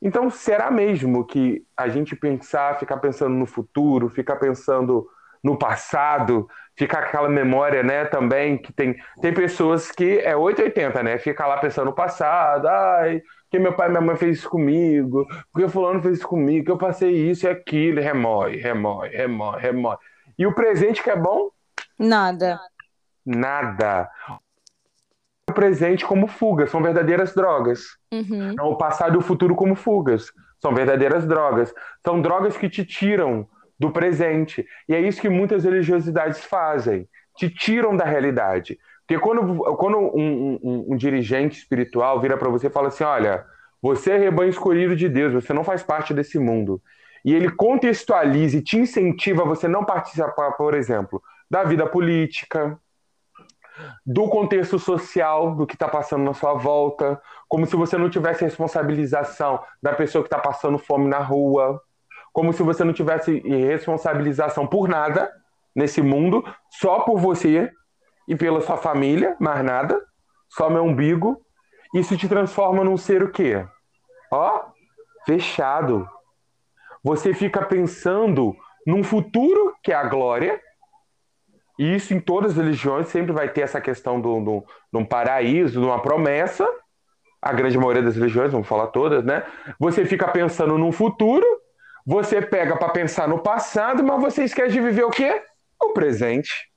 [0.00, 5.08] Então, será mesmo que a gente pensar, ficar pensando no futuro, ficar pensando
[5.42, 11.18] no passado, ficar aquela memória, né, também, que tem, tem pessoas que é 880, né,
[11.18, 15.26] fica lá pensando no passado, ai, que meu pai e minha mãe fez isso comigo,
[15.52, 19.96] porque fulano fez isso comigo, que eu passei isso e aquilo, remói, remói, remói, remói.
[20.38, 21.50] E o presente que é bom?
[21.98, 22.60] Nada.
[23.24, 24.08] Nada
[25.58, 27.80] presente como fugas, são verdadeiras drogas.
[28.12, 28.54] Uhum.
[28.60, 30.30] o passado e o futuro como fugas,
[30.62, 31.74] são verdadeiras drogas.
[32.06, 33.44] São drogas que te tiram
[33.76, 34.64] do presente.
[34.88, 38.78] E é isso que muitas religiosidades fazem, te tiram da realidade.
[39.04, 43.44] Porque quando, quando um, um, um dirigente espiritual vira para você e fala assim: olha,
[43.82, 46.80] você é rebanho escolhido de Deus, você não faz parte desse mundo.
[47.24, 52.78] E ele contextualiza e te incentiva a você não participar, por exemplo, da vida política,
[54.04, 58.44] do contexto social, do que está passando na sua volta, como se você não tivesse
[58.44, 61.80] responsabilização da pessoa que está passando fome na rua,
[62.32, 65.30] como se você não tivesse responsabilização por nada
[65.74, 67.70] nesse mundo, só por você
[68.26, 70.00] e pela sua família, mais nada,
[70.48, 71.40] só meu umbigo.
[71.94, 73.66] Isso te transforma num ser o quê?
[74.30, 74.66] Ó,
[75.24, 76.06] fechado.
[77.02, 78.54] Você fica pensando
[78.86, 80.60] num futuro que é a glória,
[81.78, 85.86] e isso em todas as religiões sempre vai ter essa questão de um paraíso, de
[85.86, 86.68] uma promessa.
[87.40, 89.44] A grande maioria das religiões, vamos falar todas, né?
[89.78, 91.46] Você fica pensando num futuro,
[92.04, 95.40] você pega para pensar no passado, mas você esquece de viver o quê?
[95.80, 96.68] O presente.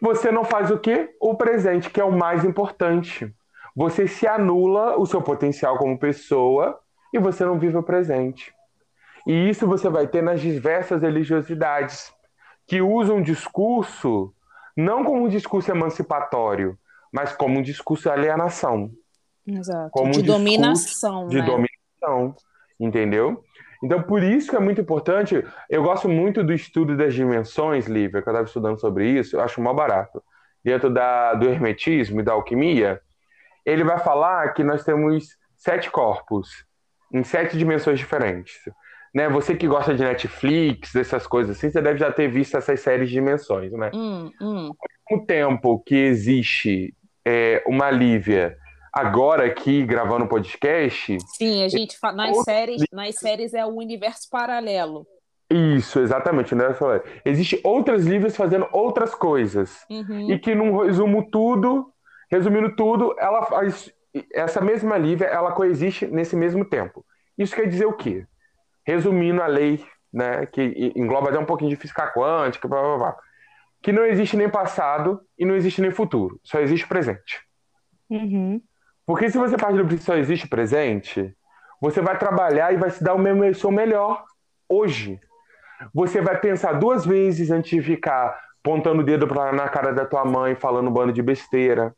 [0.00, 1.10] Você não faz o quê?
[1.20, 3.34] O presente, que é o mais importante.
[3.74, 6.78] Você se anula o seu potencial como pessoa
[7.12, 8.54] e você não vive o presente.
[9.26, 12.12] E isso você vai ter nas diversas religiosidades
[12.70, 14.32] que usa um discurso
[14.76, 16.78] não como um discurso emancipatório,
[17.12, 18.92] mas como um discurso de alienação.
[19.44, 19.90] Exato.
[19.90, 21.26] Como de um dominação.
[21.26, 21.44] De né?
[21.44, 22.36] dominação,
[22.78, 23.42] entendeu?
[23.82, 25.44] Então, por isso que é muito importante.
[25.68, 29.40] Eu gosto muito do estudo das dimensões, Lívia, que eu estava estudando sobre isso, eu
[29.40, 30.22] acho mó barato.
[30.62, 33.00] Dentro da, do hermetismo e da alquimia,
[33.66, 36.64] ele vai falar que nós temos sete corpos
[37.12, 38.60] em sete dimensões diferentes
[39.14, 39.28] né?
[39.28, 43.08] Você que gosta de Netflix, dessas coisas assim, você deve já ter visto essas séries
[43.08, 43.90] de dimensões, né?
[43.94, 44.66] Hum, hum.
[44.68, 46.94] Ao mesmo tempo que existe
[47.24, 48.56] é, uma Lívia
[48.92, 51.16] agora aqui gravando podcast.
[51.36, 55.06] Sim, a gente fala, nas séries, nas séries é o universo paralelo.
[55.50, 56.54] Isso, exatamente.
[56.54, 56.64] Né?
[57.24, 59.84] Existem outras Lívias fazendo outras coisas.
[59.90, 60.30] Uhum.
[60.30, 61.92] E que, num resumo tudo,
[62.30, 63.92] resumindo tudo, ela faz.
[64.32, 67.04] Essa mesma Lívia, ela coexiste nesse mesmo tempo.
[67.38, 68.26] Isso quer dizer o quê?
[68.90, 73.16] Resumindo a lei, né, que engloba até um pouquinho de física quântica, blá, blá, blá,
[73.82, 77.40] que não existe nem passado e não existe nem futuro, só existe presente.
[78.08, 78.60] Uhum.
[79.06, 81.34] Porque se você parte do princípio só existe presente,
[81.80, 84.24] você vai trabalhar e vai se dar o seu melhor
[84.68, 85.18] hoje.
[85.94, 90.04] Você vai pensar duas vezes antes de ficar pontando o dedo pra, na cara da
[90.04, 91.94] tua mãe, falando um bando de besteira.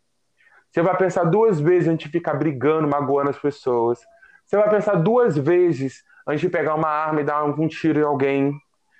[0.71, 3.99] Você vai pensar duas vezes antes de ficar brigando, magoando as pessoas.
[4.47, 8.05] Você vai pensar duas vezes antes de pegar uma arma e dar um tiro em
[8.05, 8.53] alguém,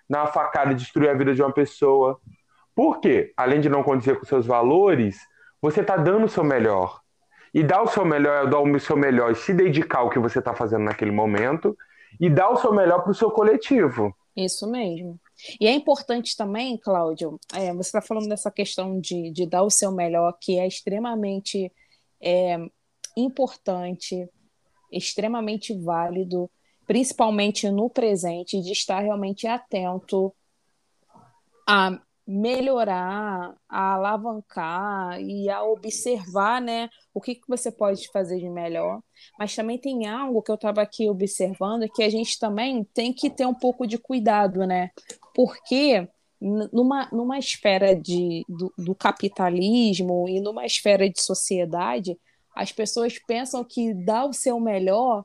[0.09, 2.19] dar uma facada e destruir a vida de uma pessoa.
[2.75, 3.33] Por quê?
[3.37, 5.19] Além de não condizer com seus valores,
[5.61, 7.01] você está dando o seu melhor.
[7.55, 10.19] E dar o seu melhor é dar o seu melhor e se dedicar ao que
[10.19, 11.77] você está fazendo naquele momento
[12.21, 14.15] e dar o seu melhor para o seu coletivo.
[14.35, 15.21] Isso mesmo.
[15.61, 19.71] E é importante também, Cláudio, é, você está falando dessa questão de, de dar o
[19.71, 21.71] seu melhor, que é extremamente
[22.21, 22.57] é,
[23.17, 24.27] importante,
[24.91, 26.51] extremamente válido
[26.93, 30.31] principalmente no presente, de estar realmente atento
[31.67, 38.51] a melhorar, a alavancar e a observar, né, o que, que você pode fazer de
[38.51, 39.01] melhor.
[39.39, 43.31] Mas também tem algo que eu estava aqui observando que a gente também tem que
[43.31, 44.91] ter um pouco de cuidado, né?
[45.35, 46.07] Porque
[46.39, 52.19] numa, numa esfera de, do, do capitalismo e numa esfera de sociedade,
[52.55, 55.25] as pessoas pensam que dar o seu melhor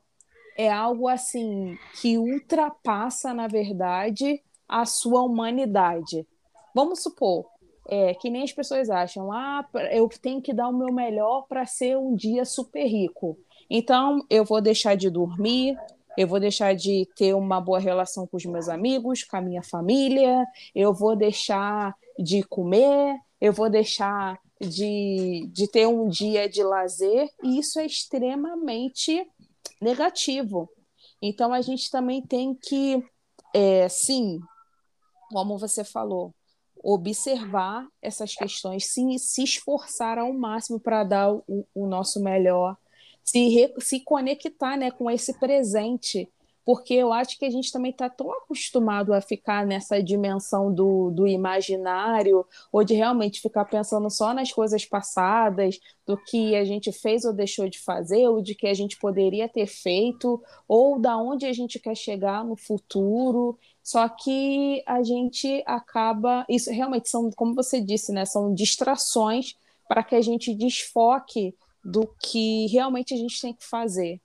[0.58, 6.28] é algo assim que ultrapassa, na verdade, a sua humanidade.
[6.74, 7.46] Vamos supor,
[7.88, 11.66] é, que nem as pessoas acham, ah, eu tenho que dar o meu melhor para
[11.66, 13.38] ser um dia super rico.
[13.70, 15.78] Então, eu vou deixar de dormir,
[16.18, 19.62] eu vou deixar de ter uma boa relação com os meus amigos, com a minha
[19.62, 20.44] família,
[20.74, 27.30] eu vou deixar de comer, eu vou deixar de, de ter um dia de lazer,
[27.44, 29.28] e isso é extremamente
[29.82, 30.70] negativo.
[31.22, 33.04] Então a gente também tem que,
[33.54, 34.40] é, sim,
[35.32, 36.34] como você falou,
[36.84, 42.78] observar essas questões, sim, se esforçar ao máximo para dar o, o, nosso melhor,
[43.24, 46.30] se, re, se conectar né, com esse presente
[46.68, 51.10] porque eu acho que a gente também está tão acostumado a ficar nessa dimensão do,
[51.12, 56.92] do imaginário, ou de realmente ficar pensando só nas coisas passadas, do que a gente
[56.92, 61.16] fez ou deixou de fazer, ou de que a gente poderia ter feito, ou da
[61.16, 63.58] onde a gente quer chegar no futuro.
[63.82, 66.46] Só que a gente acaba.
[66.50, 68.26] Isso realmente são, como você disse, né?
[68.26, 69.56] São distrações
[69.88, 74.20] para que a gente desfoque do que realmente a gente tem que fazer.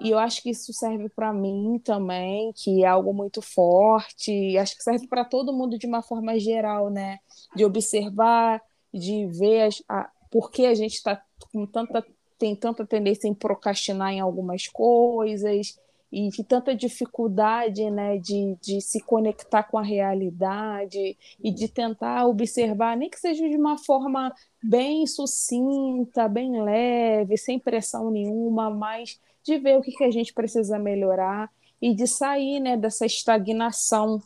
[0.00, 4.56] E eu acho que isso serve para mim também, que é algo muito forte.
[4.56, 7.18] Acho que serve para todo mundo de uma forma geral, né?
[7.56, 11.22] De observar, de ver as, a, por que a gente está
[11.52, 12.04] com tanta
[12.38, 15.76] tem tanta tendência em procrastinar em algumas coisas
[16.10, 22.96] e tanta dificuldade né, de, de se conectar com a realidade e de tentar observar,
[22.96, 24.32] nem que seja de uma forma
[24.62, 30.32] bem sucinta, bem leve, sem pressão nenhuma, mas de ver o que, que a gente
[30.32, 34.22] precisa melhorar e de sair né, dessa estagnação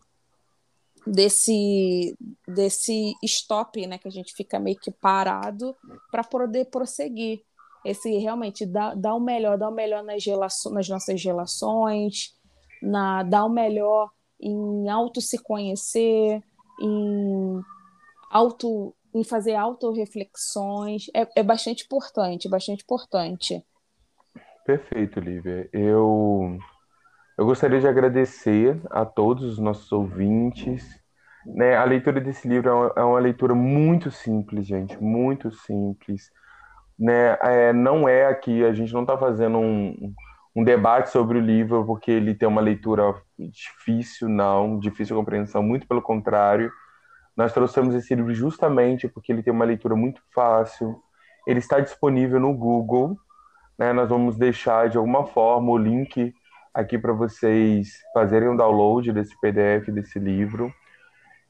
[1.06, 2.16] desse
[2.46, 5.76] desse stop, né, que a gente fica meio que parado
[6.10, 7.42] para poder prosseguir
[7.84, 12.32] esse realmente dá, dá o melhor, dá o melhor nas, relações, nas nossas relações,
[12.80, 14.10] na, dá o melhor
[14.40, 16.42] em auto se conhecer,
[16.80, 17.60] em
[18.30, 21.06] auto em fazer autorreflexões.
[21.14, 23.64] É, é bastante importante, bastante importante.
[24.64, 25.68] Perfeito, Lívia.
[25.72, 26.58] Eu,
[27.36, 30.84] eu gostaria de agradecer a todos os nossos ouvintes.
[31.44, 31.76] Né?
[31.76, 36.30] A leitura desse livro é uma, é uma leitura muito simples, gente, muito simples
[37.02, 40.14] né, é, não é aqui, a gente não está fazendo um,
[40.54, 45.62] um debate sobre o livro porque ele tem uma leitura difícil, não, difícil de compreensão,
[45.62, 46.70] muito pelo contrário.
[47.36, 50.96] Nós trouxemos esse livro justamente porque ele tem uma leitura muito fácil,
[51.46, 53.16] ele está disponível no Google,
[53.82, 56.32] né, nós vamos deixar de alguma forma o link
[56.72, 60.72] aqui para vocês fazerem o um download desse PDF, desse livro.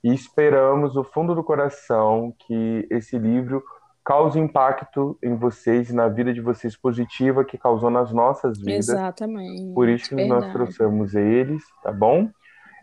[0.03, 3.63] E esperamos, do fundo do coração, que esse livro
[4.03, 8.89] causa impacto em vocês e na vida de vocês positiva que causou nas nossas vidas.
[8.89, 9.75] Exatamente.
[9.75, 10.41] Por isso que verdade.
[10.41, 12.31] nós trouxemos eles, tá bom?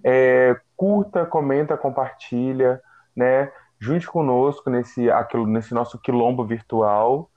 [0.06, 2.80] É, curta, comenta, compartilha,
[3.16, 3.52] né?
[3.80, 7.30] Junte conosco nesse, aquilo, nesse nosso quilombo virtual.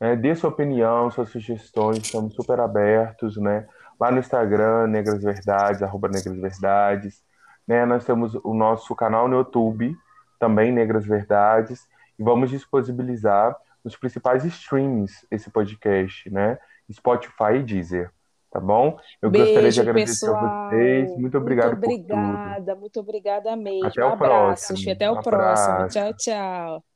[0.00, 0.16] Né?
[0.16, 3.66] Dê sua opinião, suas sugestões, estamos super abertos, né?
[3.98, 7.22] Lá no Instagram, Negras Verdades, arroba Negras Verdades.
[7.66, 7.84] Né?
[7.86, 9.96] Nós temos o nosso canal no YouTube,
[10.38, 11.86] também Negras Verdades
[12.18, 16.58] e vamos disponibilizar nos principais streams esse podcast, né?
[16.90, 18.10] Spotify e Deezer.
[18.50, 18.96] Tá bom?
[19.20, 20.44] Eu Beijo, gostaria de agradecer pessoal.
[20.44, 21.18] a vocês.
[21.18, 22.80] Muito obrigado muito obrigada, por tudo.
[22.80, 23.86] Muito obrigada mesmo.
[23.86, 24.92] Até o um abraço, próximo.
[24.92, 25.88] Até o um próximo.
[25.88, 26.93] Tchau, tchau.